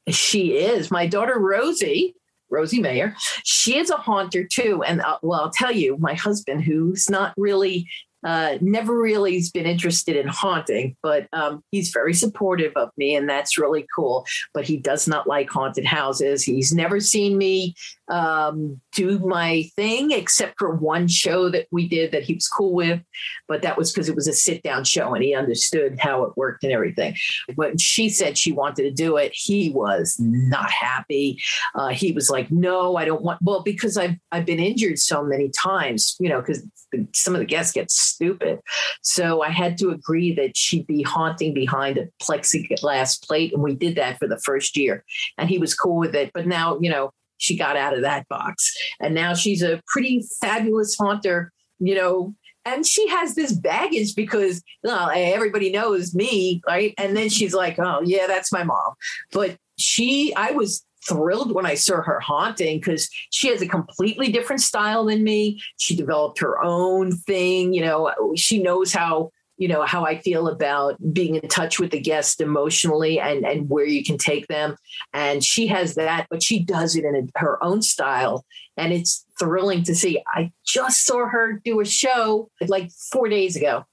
She 0.09 0.57
is. 0.57 0.91
My 0.91 1.07
daughter, 1.07 1.39
Rosie, 1.39 2.15
Rosie 2.51 2.81
Mayer, 2.81 3.15
she 3.45 3.77
is 3.77 3.91
a 3.91 3.97
haunter 3.97 4.45
too. 4.45 4.83
And 4.83 5.03
uh, 5.03 5.19
well, 5.23 5.43
I'll 5.43 5.51
tell 5.51 5.73
you, 5.73 5.99
my 5.99 6.15
husband, 6.15 6.65
who's 6.65 7.11
not 7.11 7.35
really 7.37 7.87
uh, 8.25 8.59
never 8.61 8.99
really 8.99 9.35
has 9.37 9.51
been 9.51 9.67
interested 9.67 10.17
in 10.17 10.27
haunting, 10.27 10.97
but 11.03 11.29
um, 11.33 11.63
he's 11.71 11.91
very 11.91 12.13
supportive 12.13 12.73
of 12.75 12.91
me, 12.97 13.15
and 13.15 13.29
that's 13.29 13.59
really 13.59 13.87
cool. 13.95 14.27
But 14.53 14.67
he 14.67 14.77
does 14.77 15.07
not 15.07 15.29
like 15.29 15.49
haunted 15.49 15.85
houses. 15.85 16.43
He's 16.43 16.73
never 16.73 16.99
seen 16.99 17.39
me 17.39 17.75
um, 18.11 18.81
do 18.93 19.19
my 19.19 19.65
thing, 19.77 20.11
except 20.11 20.55
for 20.59 20.75
one 20.75 21.09
show 21.09 21.49
that 21.51 21.67
we 21.71 21.89
did 21.89 22.13
that 22.13 22.23
he 22.25 22.35
was 22.35 22.49
cool 22.49 22.75
with. 22.75 23.01
But 23.47 23.63
that 23.63 23.77
was 23.77 23.93
because 23.93 24.09
it 24.09 24.15
was 24.15 24.29
a 24.29 24.33
sit 24.33 24.63
down 24.63 24.85
show 24.85 25.15
and 25.15 25.23
he 25.23 25.35
understood 25.35 25.99
how 25.99 26.25
it 26.25 26.37
worked 26.37 26.65
and 26.65 26.73
everything. 26.73 27.17
When 27.55 27.79
she 27.79 28.09
said 28.09 28.39
she 28.39 28.53
wanted 28.53 28.83
to 28.85 28.91
do 28.91 29.17
it, 29.17 29.33
he 29.35 29.71
was 29.71 30.17
not 30.19 30.71
happy. 30.71 31.41
Uh, 31.75 31.89
he 31.89 32.13
was 32.13 32.31
like, 32.31 32.51
no, 32.51 32.97
I 32.97 33.05
don't 33.05 33.23
want, 33.23 33.41
well, 33.43 33.63
because 33.63 33.97
I've, 33.97 34.17
I've 34.33 34.47
been 34.47 34.61
injured 34.61 34.99
so 34.99 35.23
many 35.23 35.51
times, 35.51 36.17
you 36.19 36.29
know, 36.29 36.41
because 36.41 36.67
some 37.15 37.35
of 37.35 37.41
the 37.41 37.47
guests 37.47 37.73
get 37.73 37.91
stupid. 37.91 38.61
So 39.03 39.43
I 39.43 39.51
had 39.51 39.77
to 39.79 39.91
agree 39.91 40.33
that 40.35 40.57
she'd 40.57 40.87
be 40.87 41.03
haunting 41.03 41.53
behind 41.53 41.99
a 41.99 42.09
plexiglass 42.23 43.23
plate. 43.27 43.53
And 43.53 43.63
we 43.63 43.75
did 43.75 43.97
that 43.97 44.19
for 44.19 44.27
the 44.27 44.41
first 44.41 44.77
year. 44.77 45.05
And 45.37 45.49
he 45.49 45.59
was 45.59 45.75
cool 45.75 45.97
with 45.97 46.15
it. 46.15 46.31
But 46.33 46.47
now, 46.47 46.79
you 46.81 46.91
know, 46.91 47.13
she 47.39 47.57
got 47.57 47.77
out 47.77 47.95
of 47.95 48.03
that 48.03 48.29
box. 48.29 48.77
And 49.01 49.15
now 49.15 49.35
she's 49.35 49.63
a 49.63 49.81
pretty 49.87 50.25
fabulous 50.41 50.97
haunter, 50.97 51.53
you 51.79 51.95
know, 51.95 52.35
and 52.65 52.85
she 52.87 53.09
has 53.09 53.35
this 53.35 53.53
baggage 53.53 54.15
because 54.15 54.63
well, 54.85 55.11
everybody 55.15 55.71
knows 55.71 56.15
me, 56.15 56.61
right? 56.67 56.93
And 56.99 57.17
then 57.17 57.31
she's 57.31 57.55
like, 57.55 57.79
oh, 57.79 58.03
yeah, 58.05 58.27
that's 58.27 58.53
my 58.53 58.63
mom. 58.63 58.95
But 59.33 59.57
she, 59.79 60.35
I 60.35 60.51
was 60.51 60.85
thrilled 61.09 61.53
when 61.53 61.65
I 61.65 61.75
saw 61.75 62.03
her 62.03 62.21
haunting 62.21 62.79
because 62.79 63.09
she 63.31 63.49
has 63.49 63.63
a 63.63 63.69
completely 63.69 64.31
different 64.31 64.61
style 64.61 65.07
than 65.07 65.25
me. 65.25 65.63
She 65.79 65.97
developed 65.97 66.41
her 66.41 66.63
own 66.63 67.17
thing. 67.17 67.73
You 67.73 67.83
know, 67.83 68.13
she 68.37 68.63
knows 68.63 68.93
how 68.93 69.31
you 69.59 69.69
know 69.69 69.83
how 69.83 70.05
i 70.05 70.19
feel 70.19 70.49
about 70.49 70.97
being 71.13 71.35
in 71.35 71.49
touch 71.49 71.79
with 71.79 71.91
the 71.91 72.01
guest 72.01 72.41
emotionally 72.41 73.21
and 73.21 73.45
and 73.45 73.69
where 73.69 73.85
you 73.85 74.05
can 74.05 74.19
take 74.19 74.47
them. 74.49 74.77
And 75.13 75.45
she 75.45 75.67
has 75.69 75.95
that 75.95 76.27
but 76.31 76.43
she 76.43 76.63
does 76.63 76.97
it 76.97 77.05
in 77.05 77.15
a, 77.17 77.39
her 77.39 77.63
own 77.63 77.83
style. 77.83 78.45
And 78.77 78.93
it's 78.93 79.25
thrilling 79.39 79.83
to 79.85 79.95
see. 79.95 80.23
I 80.35 80.53
just 80.65 81.05
saw 81.05 81.27
her 81.27 81.61
do 81.65 81.81
a 81.81 81.85
show 81.85 82.51
like 82.67 82.91
four 83.11 83.29
days 83.29 83.57
ago. 83.57 83.85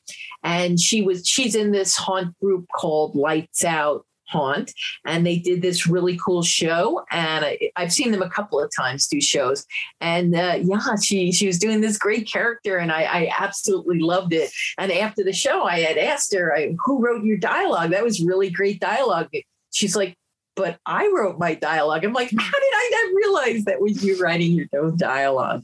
And 0.44 0.80
she 0.80 1.02
was 1.02 1.28
she's 1.28 1.56
in 1.56 1.72
this 1.72 1.96
haunt 1.96 2.38
group 2.40 2.66
called 2.76 3.16
lights 3.16 3.64
out 3.64 4.06
haunt. 4.28 4.74
And 5.06 5.26
they 5.26 5.38
did 5.38 5.62
this 5.62 5.88
really 5.88 6.18
cool 6.18 6.44
show 6.44 7.04
and 7.12 7.46
I, 7.46 7.72
have 7.76 7.94
seen 7.94 8.12
them 8.12 8.22
a 8.22 8.30
couple 8.30 8.60
of 8.60 8.72
times 8.76 9.08
do 9.08 9.22
shows. 9.22 9.66
And 10.02 10.36
uh, 10.36 10.60
yeah 10.62 10.96
she 11.02 11.32
she 11.32 11.48
was 11.48 11.60
doing 11.60 11.82
this 11.82 11.98
great 11.98 12.30
character 12.32 12.78
and 12.78 12.92
I, 12.92 13.04
I 13.04 13.32
absolutely 13.40 14.00
loved 14.00 14.34
it. 14.34 14.52
And 14.78 14.92
after 14.92 15.24
the 15.24 15.34
show 15.34 15.64
i 15.64 15.80
had 15.80 15.98
asked 15.98 16.34
her 16.34 16.56
I, 16.56 16.76
who 16.84 17.04
wrote 17.04 17.24
your 17.24 17.38
dialogue? 17.38 17.92
That 17.92 18.04
was 18.04 18.22
really 18.22 18.50
great 18.50 18.80
dialogue. 18.80 19.30
She's 19.72 19.96
like 19.96 20.16
but 20.56 20.80
i 20.86 21.12
wrote 21.14 21.38
my 21.38 21.54
dialogue. 21.56 22.06
I'm 22.06 22.14
like 22.14 22.32
how 22.32 22.60
did 22.60 22.74
i 22.74 22.90
not 22.92 23.16
realize 23.16 23.66
that 23.66 23.82
was 23.82 24.04
you 24.04 24.18
writing 24.20 24.54
your 24.54 24.68
own 24.78 24.98
dialogue? 24.98 25.64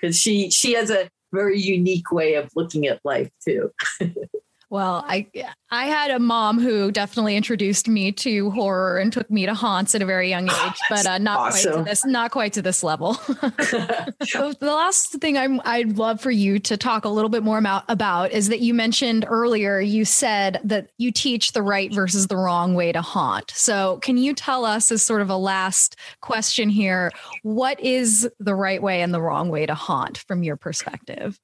Because 0.00 0.18
she 0.18 0.50
she 0.50 0.74
has 0.74 0.90
a 0.90 1.08
very 1.32 1.60
unique 1.60 2.10
way 2.10 2.34
of 2.34 2.50
looking 2.56 2.86
at 2.86 3.00
life 3.04 3.30
too 3.44 3.70
Well, 4.70 5.04
I 5.08 5.26
I 5.72 5.86
had 5.86 6.12
a 6.12 6.20
mom 6.20 6.60
who 6.60 6.92
definitely 6.92 7.36
introduced 7.36 7.88
me 7.88 8.12
to 8.12 8.52
horror 8.52 8.98
and 8.98 9.12
took 9.12 9.28
me 9.28 9.44
to 9.46 9.52
haunts 9.52 9.96
at 9.96 10.02
a 10.02 10.06
very 10.06 10.28
young 10.28 10.48
age, 10.48 10.78
but 10.88 11.06
uh, 11.06 11.18
not 11.18 11.40
awesome. 11.40 11.72
quite 11.72 11.78
to 11.78 11.84
this 11.84 12.04
not 12.04 12.30
quite 12.30 12.52
to 12.52 12.62
this 12.62 12.84
level. 12.84 13.14
so 14.22 14.52
the 14.52 14.72
last 14.72 15.14
thing 15.14 15.36
I'm, 15.36 15.60
I'd 15.64 15.98
love 15.98 16.20
for 16.20 16.30
you 16.30 16.60
to 16.60 16.76
talk 16.76 17.04
a 17.04 17.08
little 17.08 17.28
bit 17.28 17.42
more 17.42 17.58
about, 17.58 17.82
about 17.88 18.30
is 18.30 18.48
that 18.48 18.60
you 18.60 18.72
mentioned 18.72 19.26
earlier. 19.28 19.80
You 19.80 20.04
said 20.04 20.60
that 20.62 20.90
you 20.98 21.10
teach 21.10 21.50
the 21.50 21.62
right 21.62 21.92
versus 21.92 22.28
the 22.28 22.36
wrong 22.36 22.74
way 22.74 22.92
to 22.92 23.02
haunt. 23.02 23.50
So, 23.50 23.98
can 24.02 24.18
you 24.18 24.34
tell 24.34 24.64
us, 24.64 24.92
as 24.92 25.02
sort 25.02 25.20
of 25.20 25.30
a 25.30 25.36
last 25.36 25.96
question 26.20 26.68
here, 26.68 27.10
what 27.42 27.80
is 27.80 28.30
the 28.38 28.54
right 28.54 28.80
way 28.80 29.02
and 29.02 29.12
the 29.12 29.20
wrong 29.20 29.48
way 29.48 29.66
to 29.66 29.74
haunt 29.74 30.18
from 30.28 30.44
your 30.44 30.56
perspective? 30.56 31.40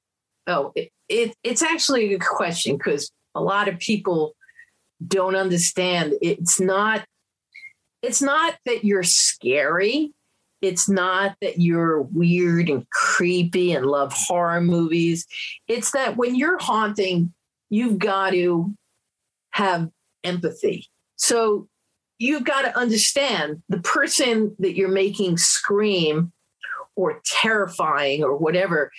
Oh, 0.46 0.70
it, 0.76 0.90
it, 1.08 1.34
it's 1.42 1.62
actually 1.62 2.06
a 2.06 2.18
good 2.18 2.26
question 2.26 2.76
because 2.76 3.10
a 3.36 3.42
lot 3.42 3.68
of 3.68 3.78
people 3.78 4.34
don't 5.06 5.36
understand. 5.36 6.14
It's 6.22 6.60
not. 6.60 7.04
It's 8.02 8.22
not 8.22 8.56
that 8.64 8.84
you're 8.84 9.02
scary. 9.02 10.12
It's 10.62 10.88
not 10.88 11.36
that 11.42 11.60
you're 11.60 12.02
weird 12.02 12.70
and 12.70 12.88
creepy 12.90 13.72
and 13.72 13.86
love 13.86 14.12
horror 14.14 14.60
movies. 14.60 15.26
It's 15.68 15.90
that 15.92 16.16
when 16.16 16.34
you're 16.34 16.58
haunting, 16.58 17.32
you've 17.68 17.98
got 17.98 18.30
to 18.30 18.74
have 19.50 19.90
empathy. 20.24 20.88
So 21.16 21.68
you've 22.18 22.44
got 22.44 22.62
to 22.62 22.78
understand 22.78 23.62
the 23.68 23.80
person 23.80 24.56
that 24.58 24.76
you're 24.76 24.88
making 24.88 25.36
scream 25.36 26.32
or 26.94 27.20
terrifying 27.24 28.24
or 28.24 28.36
whatever 28.36 28.90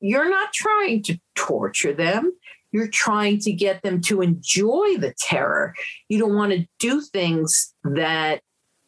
you're 0.00 0.30
not 0.30 0.52
trying 0.52 1.02
to 1.04 1.20
torture 1.34 1.92
them. 1.92 2.32
You're 2.72 2.88
trying 2.88 3.38
to 3.40 3.52
get 3.52 3.82
them 3.82 4.00
to 4.02 4.22
enjoy 4.22 4.96
the 4.98 5.14
terror. 5.18 5.74
You 6.08 6.18
don't 6.18 6.34
want 6.34 6.52
to 6.52 6.66
do 6.78 7.00
things 7.00 7.74
that 7.84 8.42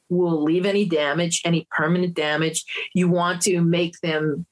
will 0.09 0.43
leave 0.43 0.67
any 0.67 0.85
damage, 0.85 1.43
any 1.45 1.67
permanent 1.71 2.15
damage. 2.15 2.65
You 2.95 3.09
want 3.09 3.43
to 3.43 3.61
make 3.61 3.99
them 4.01 4.47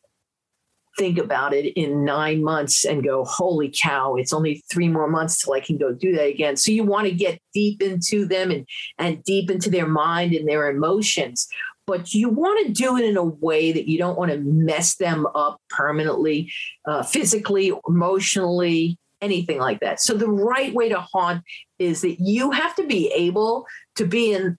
think 0.98 1.18
about 1.18 1.54
it 1.54 1.72
in 1.74 2.04
nine 2.04 2.42
months 2.42 2.84
and 2.84 3.04
go, 3.04 3.24
holy 3.24 3.72
cow, 3.80 4.16
it's 4.16 4.32
only 4.32 4.62
three 4.70 4.88
more 4.88 5.08
months 5.08 5.42
till 5.42 5.52
I 5.52 5.60
can 5.60 5.78
go 5.78 5.92
do 5.92 6.12
that 6.16 6.26
again. 6.26 6.56
So 6.56 6.72
you 6.72 6.84
want 6.84 7.06
to 7.06 7.14
get 7.14 7.40
deep 7.54 7.80
into 7.80 8.26
them 8.26 8.50
and, 8.50 8.66
and 8.98 9.22
deep 9.22 9.50
into 9.50 9.70
their 9.70 9.86
mind 9.86 10.34
and 10.34 10.48
their 10.48 10.68
emotions 10.68 11.46
but 11.90 12.14
you 12.14 12.28
want 12.28 12.64
to 12.64 12.72
do 12.72 12.96
it 12.96 13.04
in 13.04 13.16
a 13.16 13.24
way 13.24 13.72
that 13.72 13.88
you 13.88 13.98
don't 13.98 14.16
want 14.16 14.30
to 14.30 14.38
mess 14.38 14.94
them 14.94 15.26
up 15.34 15.60
permanently, 15.70 16.52
uh, 16.86 17.02
physically, 17.02 17.72
emotionally, 17.88 18.96
anything 19.20 19.58
like 19.58 19.80
that. 19.80 20.00
So 20.00 20.14
the 20.14 20.30
right 20.30 20.72
way 20.74 20.88
to 20.88 21.00
haunt 21.00 21.42
is 21.78 22.00
that 22.02 22.20
you 22.20 22.50
have 22.50 22.74
to 22.76 22.86
be 22.86 23.08
able 23.08 23.66
to 23.96 24.06
be 24.06 24.32
in 24.32 24.56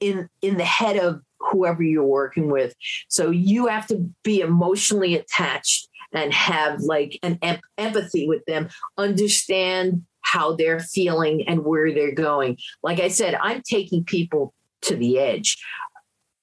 in 0.00 0.28
in 0.42 0.56
the 0.56 0.64
head 0.64 0.96
of 0.96 1.20
whoever 1.38 1.82
you're 1.82 2.04
working 2.04 2.50
with. 2.50 2.74
So 3.08 3.30
you 3.30 3.66
have 3.66 3.86
to 3.88 4.10
be 4.22 4.40
emotionally 4.40 5.14
attached 5.14 5.88
and 6.12 6.32
have 6.32 6.80
like 6.80 7.18
an 7.22 7.38
em- 7.42 7.60
empathy 7.76 8.26
with 8.26 8.44
them, 8.46 8.68
understand 8.96 10.04
how 10.20 10.54
they're 10.54 10.80
feeling 10.80 11.46
and 11.46 11.64
where 11.64 11.92
they're 11.92 12.14
going. 12.14 12.56
Like 12.82 13.00
I 13.00 13.08
said, 13.08 13.34
I'm 13.34 13.62
taking 13.62 14.04
people 14.04 14.54
to 14.82 14.96
the 14.96 15.18
edge. 15.18 15.58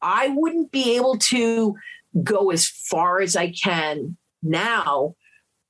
I 0.01 0.29
wouldn't 0.29 0.71
be 0.71 0.95
able 0.95 1.17
to 1.17 1.75
go 2.23 2.51
as 2.51 2.67
far 2.67 3.21
as 3.21 3.35
I 3.35 3.51
can 3.51 4.17
now 4.43 5.15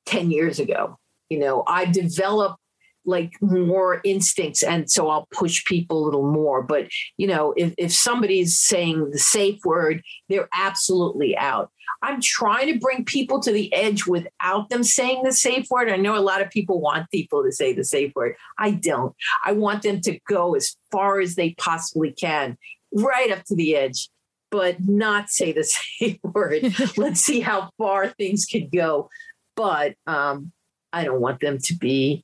10 0.05 0.31
years 0.31 0.59
ago. 0.59 0.97
You 1.31 1.39
know, 1.39 1.63
I 1.65 1.85
develop 1.85 2.57
like 3.05 3.31
more 3.41 4.01
instincts 4.03 4.63
and 4.63 4.91
so 4.91 5.09
I'll 5.09 5.29
push 5.31 5.63
people 5.63 6.03
a 6.03 6.05
little 6.05 6.29
more. 6.29 6.61
But, 6.61 6.89
you 7.15 7.25
know, 7.25 7.53
if, 7.55 7.73
if 7.77 7.93
somebody's 7.93 8.59
saying 8.59 9.11
the 9.11 9.17
safe 9.17 9.63
word, 9.63 10.03
they're 10.27 10.49
absolutely 10.53 11.37
out. 11.37 11.71
I'm 12.01 12.19
trying 12.21 12.71
to 12.73 12.79
bring 12.79 13.05
people 13.05 13.39
to 13.39 13.51
the 13.53 13.73
edge 13.73 14.05
without 14.05 14.69
them 14.69 14.83
saying 14.83 15.23
the 15.23 15.31
safe 15.31 15.67
word. 15.71 15.89
I 15.89 15.95
know 15.95 16.17
a 16.17 16.19
lot 16.19 16.41
of 16.41 16.49
people 16.49 16.81
want 16.81 17.09
people 17.11 17.45
to 17.45 17.51
say 17.53 17.71
the 17.71 17.85
safe 17.85 18.11
word. 18.13 18.35
I 18.57 18.71
don't. 18.71 19.15
I 19.45 19.53
want 19.53 19.83
them 19.83 20.01
to 20.01 20.19
go 20.27 20.53
as 20.55 20.75
far 20.91 21.21
as 21.21 21.35
they 21.35 21.51
possibly 21.53 22.11
can, 22.11 22.57
right 22.93 23.31
up 23.31 23.45
to 23.45 23.55
the 23.55 23.77
edge 23.77 24.09
but 24.51 24.85
not 24.85 25.29
say 25.29 25.53
the 25.53 25.63
safe 25.99 26.19
word. 26.23 26.75
Let's 26.97 27.21
see 27.21 27.39
how 27.39 27.71
far 27.77 28.09
things 28.09 28.45
could 28.45 28.69
go. 28.69 29.09
But 29.55 29.95
um, 30.05 30.51
I 30.93 31.03
don't 31.03 31.21
want 31.21 31.39
them 31.39 31.57
to 31.59 31.73
be 31.75 32.23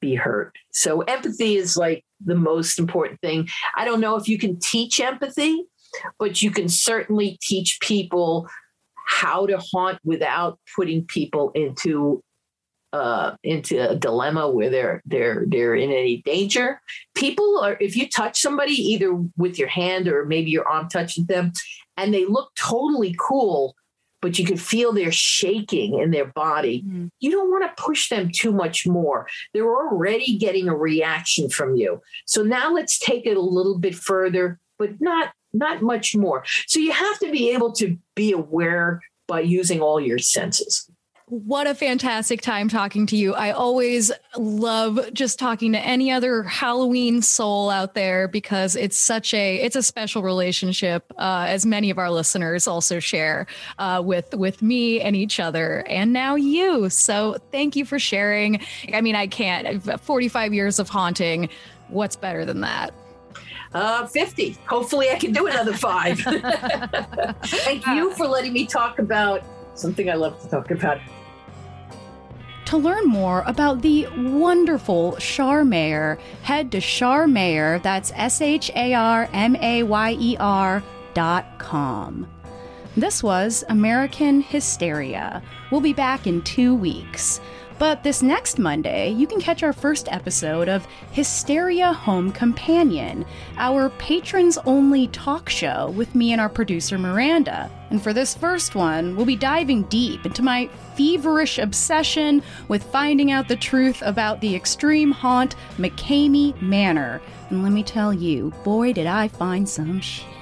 be 0.00 0.14
hurt. 0.14 0.54
So 0.72 1.00
empathy 1.02 1.56
is 1.56 1.76
like 1.76 2.04
the 2.24 2.34
most 2.34 2.78
important 2.78 3.20
thing. 3.20 3.48
I 3.76 3.84
don't 3.84 4.00
know 4.00 4.16
if 4.16 4.28
you 4.28 4.38
can 4.38 4.58
teach 4.60 5.00
empathy, 5.00 5.64
but 6.18 6.42
you 6.42 6.50
can 6.50 6.68
certainly 6.68 7.38
teach 7.40 7.78
people 7.80 8.48
how 9.06 9.46
to 9.46 9.58
haunt 9.72 9.98
without 10.04 10.58
putting 10.74 11.04
people 11.04 11.50
into 11.54 12.22
uh, 12.92 13.36
into 13.42 13.90
a 13.90 13.96
dilemma 13.96 14.48
where 14.50 14.70
they're 14.70 15.02
they're 15.06 15.44
they're 15.48 15.74
in 15.74 15.90
any 15.90 16.22
danger. 16.22 16.80
People 17.14 17.58
are 17.58 17.76
if 17.80 17.96
you 17.96 18.08
touch 18.08 18.40
somebody 18.40 18.74
either 18.74 19.12
with 19.36 19.58
your 19.58 19.68
hand 19.68 20.08
or 20.08 20.24
maybe 20.24 20.50
your 20.50 20.68
arm 20.68 20.88
touches 20.88 21.26
them, 21.26 21.52
and 21.96 22.12
they 22.12 22.24
look 22.24 22.50
totally 22.56 23.14
cool, 23.18 23.74
but 24.26 24.40
you 24.40 24.44
can 24.44 24.56
feel 24.56 24.92
they're 24.92 25.12
shaking 25.12 26.00
in 26.00 26.10
their 26.10 26.24
body. 26.24 26.82
Mm-hmm. 26.82 27.06
You 27.20 27.30
don't 27.30 27.48
want 27.48 27.62
to 27.62 27.80
push 27.80 28.08
them 28.08 28.28
too 28.34 28.50
much 28.50 28.84
more. 28.84 29.28
They're 29.54 29.72
already 29.72 30.36
getting 30.36 30.68
a 30.68 30.74
reaction 30.74 31.48
from 31.48 31.76
you. 31.76 32.02
So 32.26 32.42
now 32.42 32.72
let's 32.72 32.98
take 32.98 33.24
it 33.24 33.36
a 33.36 33.40
little 33.40 33.78
bit 33.78 33.94
further, 33.94 34.58
but 34.80 35.00
not 35.00 35.32
not 35.52 35.80
much 35.80 36.16
more. 36.16 36.42
So 36.66 36.80
you 36.80 36.90
have 36.90 37.20
to 37.20 37.30
be 37.30 37.50
able 37.52 37.70
to 37.74 37.96
be 38.16 38.32
aware 38.32 39.00
by 39.28 39.42
using 39.42 39.80
all 39.80 40.00
your 40.00 40.18
senses. 40.18 40.90
What 41.28 41.66
a 41.66 41.74
fantastic 41.74 42.40
time 42.40 42.68
talking 42.68 43.04
to 43.06 43.16
you. 43.16 43.34
I 43.34 43.50
always 43.50 44.12
love 44.36 45.12
just 45.12 45.40
talking 45.40 45.72
to 45.72 45.78
any 45.80 46.12
other 46.12 46.44
Halloween 46.44 47.20
soul 47.20 47.68
out 47.68 47.94
there 47.94 48.28
because 48.28 48.76
it's 48.76 48.96
such 48.96 49.34
a 49.34 49.56
it's 49.56 49.74
a 49.74 49.82
special 49.82 50.22
relationship 50.22 51.12
uh, 51.18 51.46
as 51.48 51.66
many 51.66 51.90
of 51.90 51.98
our 51.98 52.12
listeners 52.12 52.68
also 52.68 53.00
share 53.00 53.48
uh, 53.80 54.00
with 54.04 54.36
with 54.36 54.62
me 54.62 55.00
and 55.00 55.16
each 55.16 55.40
other 55.40 55.80
and 55.88 56.12
now 56.12 56.36
you. 56.36 56.88
So 56.90 57.38
thank 57.50 57.74
you 57.74 57.84
for 57.84 57.98
sharing. 57.98 58.60
I 58.94 59.00
mean, 59.00 59.16
I 59.16 59.26
can't 59.26 59.82
45 60.00 60.54
years 60.54 60.78
of 60.78 60.88
haunting. 60.88 61.48
What's 61.88 62.14
better 62.14 62.44
than 62.44 62.60
that? 62.60 62.94
Uh, 63.74 64.06
50. 64.06 64.56
Hopefully, 64.66 65.10
I 65.10 65.16
can 65.16 65.32
do 65.32 65.48
another 65.48 65.74
five. 65.74 66.20
Thank 67.44 67.84
you 67.88 68.14
for 68.14 68.26
letting 68.28 68.52
me 68.52 68.64
talk 68.64 69.00
about 69.00 69.42
something 69.78 70.10
I 70.10 70.14
love 70.14 70.40
to 70.42 70.48
talk 70.48 70.70
about 70.70 70.98
to 72.66 72.76
learn 72.76 73.06
more 73.06 73.44
about 73.46 73.80
the 73.80 74.08
wonderful 74.16 75.16
Shar 75.18 75.64
Mayer, 75.64 76.18
head 76.42 76.72
to 76.72 76.80
Shar 76.80 77.28
Mayer, 77.28 77.78
that's 77.78 78.12
S 78.16 78.40
H 78.40 78.72
A 78.74 78.92
R 78.92 79.28
M 79.32 79.54
A 79.56 79.84
Y 79.84 80.16
E 80.18 80.36
R 80.40 80.82
dot 81.14 81.46
com. 81.58 82.28
This 82.96 83.22
was 83.22 83.62
American 83.68 84.40
Hysteria. 84.40 85.42
We'll 85.70 85.80
be 85.80 85.92
back 85.92 86.26
in 86.26 86.42
two 86.42 86.74
weeks. 86.74 87.40
But 87.78 88.02
this 88.02 88.22
next 88.22 88.58
Monday, 88.58 89.10
you 89.10 89.26
can 89.26 89.38
catch 89.38 89.62
our 89.62 89.74
first 89.74 90.08
episode 90.10 90.66
of 90.66 90.86
Hysteria 91.12 91.92
Home 91.92 92.32
Companion, 92.32 93.26
our 93.58 93.90
patrons 93.90 94.56
only 94.64 95.08
talk 95.08 95.50
show 95.50 95.90
with 95.90 96.14
me 96.14 96.32
and 96.32 96.40
our 96.40 96.48
producer 96.48 96.96
Miranda. 96.96 97.70
And 97.90 98.02
for 98.02 98.14
this 98.14 98.34
first 98.34 98.74
one, 98.74 99.14
we'll 99.14 99.26
be 99.26 99.36
diving 99.36 99.82
deep 99.84 100.24
into 100.24 100.42
my 100.42 100.68
feverish 100.94 101.58
obsession 101.58 102.42
with 102.68 102.82
finding 102.82 103.30
out 103.30 103.46
the 103.46 103.56
truth 103.56 104.02
about 104.02 104.40
the 104.40 104.56
extreme 104.56 105.10
haunt 105.10 105.54
McKamey 105.76 106.60
Manor. 106.62 107.20
And 107.50 107.62
let 107.62 107.72
me 107.72 107.82
tell 107.82 108.12
you, 108.12 108.52
boy, 108.64 108.94
did 108.94 109.06
I 109.06 109.28
find 109.28 109.68
some 109.68 110.00
shit. 110.00 110.35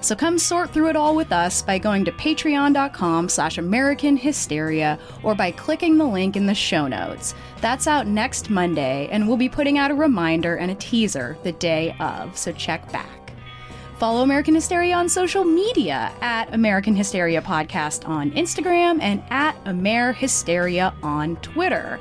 So 0.00 0.14
come 0.14 0.38
sort 0.38 0.70
through 0.70 0.90
it 0.90 0.96
all 0.96 1.14
with 1.16 1.32
us 1.32 1.62
by 1.62 1.78
going 1.78 2.04
to 2.04 2.12
patreon.com 2.12 3.28
slash 3.28 3.58
American 3.58 4.16
Hysteria 4.16 4.98
or 5.22 5.34
by 5.34 5.50
clicking 5.50 5.98
the 5.98 6.06
link 6.06 6.36
in 6.36 6.46
the 6.46 6.54
show 6.54 6.86
notes. 6.86 7.34
That's 7.60 7.86
out 7.86 8.06
next 8.06 8.48
Monday, 8.50 9.08
and 9.10 9.26
we'll 9.26 9.36
be 9.36 9.48
putting 9.48 9.76
out 9.78 9.90
a 9.90 9.94
reminder 9.94 10.56
and 10.56 10.70
a 10.70 10.76
teaser 10.76 11.36
the 11.42 11.52
day 11.52 11.96
of, 12.00 12.38
so 12.38 12.52
check 12.52 12.90
back. 12.92 13.18
Follow 13.98 14.22
American 14.22 14.54
Hysteria 14.54 14.94
on 14.94 15.08
social 15.08 15.44
media 15.44 16.12
at 16.20 16.54
American 16.54 16.94
Hysteria 16.94 17.42
Podcast 17.42 18.08
on 18.08 18.30
Instagram 18.30 19.02
and 19.02 19.24
at 19.28 19.56
Amer 19.66 20.12
Hysteria 20.12 20.94
on 21.02 21.34
Twitter. 21.38 21.98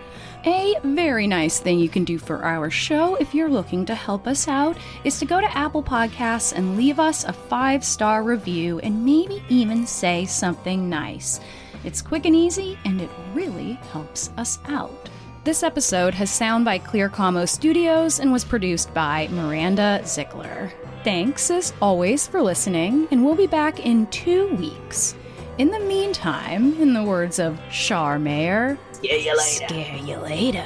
A 0.48 0.76
very 0.82 1.28
nice 1.28 1.60
thing 1.60 1.78
you 1.78 1.90
can 1.90 2.06
do 2.06 2.18
for 2.18 2.42
our 2.46 2.70
show 2.70 3.16
if 3.16 3.36
you're 3.36 3.50
looking 3.50 3.86
to 3.86 3.94
help 3.94 4.26
us 4.26 4.48
out 4.48 4.78
is 5.04 5.20
to 5.20 5.26
go 5.26 5.42
to 5.42 5.58
Apple 5.58 5.84
Podcasts 5.84 6.54
and 6.54 6.78
leave 6.78 7.02
us 7.02 7.26
a 7.26 7.34
five 7.34 7.84
star 7.84 8.24
review 8.24 8.80
and 8.80 9.04
maybe 9.04 9.44
even 9.50 9.86
say 9.86 10.24
something 10.24 10.88
nice. 10.90 11.42
It's 11.84 12.02
quick 12.02 12.26
and 12.26 12.34
easy, 12.34 12.80
and 12.86 13.02
it 13.02 13.10
really 13.34 13.74
helps 13.92 14.30
us 14.38 14.60
out. 14.70 15.10
This 15.44 15.64
episode 15.64 16.14
has 16.14 16.32
sound 16.32 16.64
by 16.64 16.78
Clear 16.78 17.10
Como 17.10 17.44
Studios 17.44 18.22
and 18.22 18.32
was 18.32 18.46
produced 18.46 18.94
by 18.94 19.28
Miranda 19.28 20.00
Zickler. 20.04 20.72
Thanks, 21.04 21.52
as 21.52 21.74
always, 21.82 22.26
for 22.26 22.42
listening, 22.42 23.10
and 23.12 23.26
we'll 23.26 23.36
be 23.36 23.48
back 23.48 23.86
in 23.86 24.08
two 24.08 24.48
weeks. 24.56 25.14
In 25.58 25.72
the 25.72 25.80
meantime, 25.80 26.80
in 26.80 26.94
the 26.94 27.04
words 27.04 27.40
of 27.40 27.60
Shar 27.72 28.20
Mayer, 28.20 28.78
Scare 28.92 29.18
you 29.18 29.36
later. 29.36 29.68
Scare 29.68 29.98
you 29.98 30.18
later. 30.18 30.66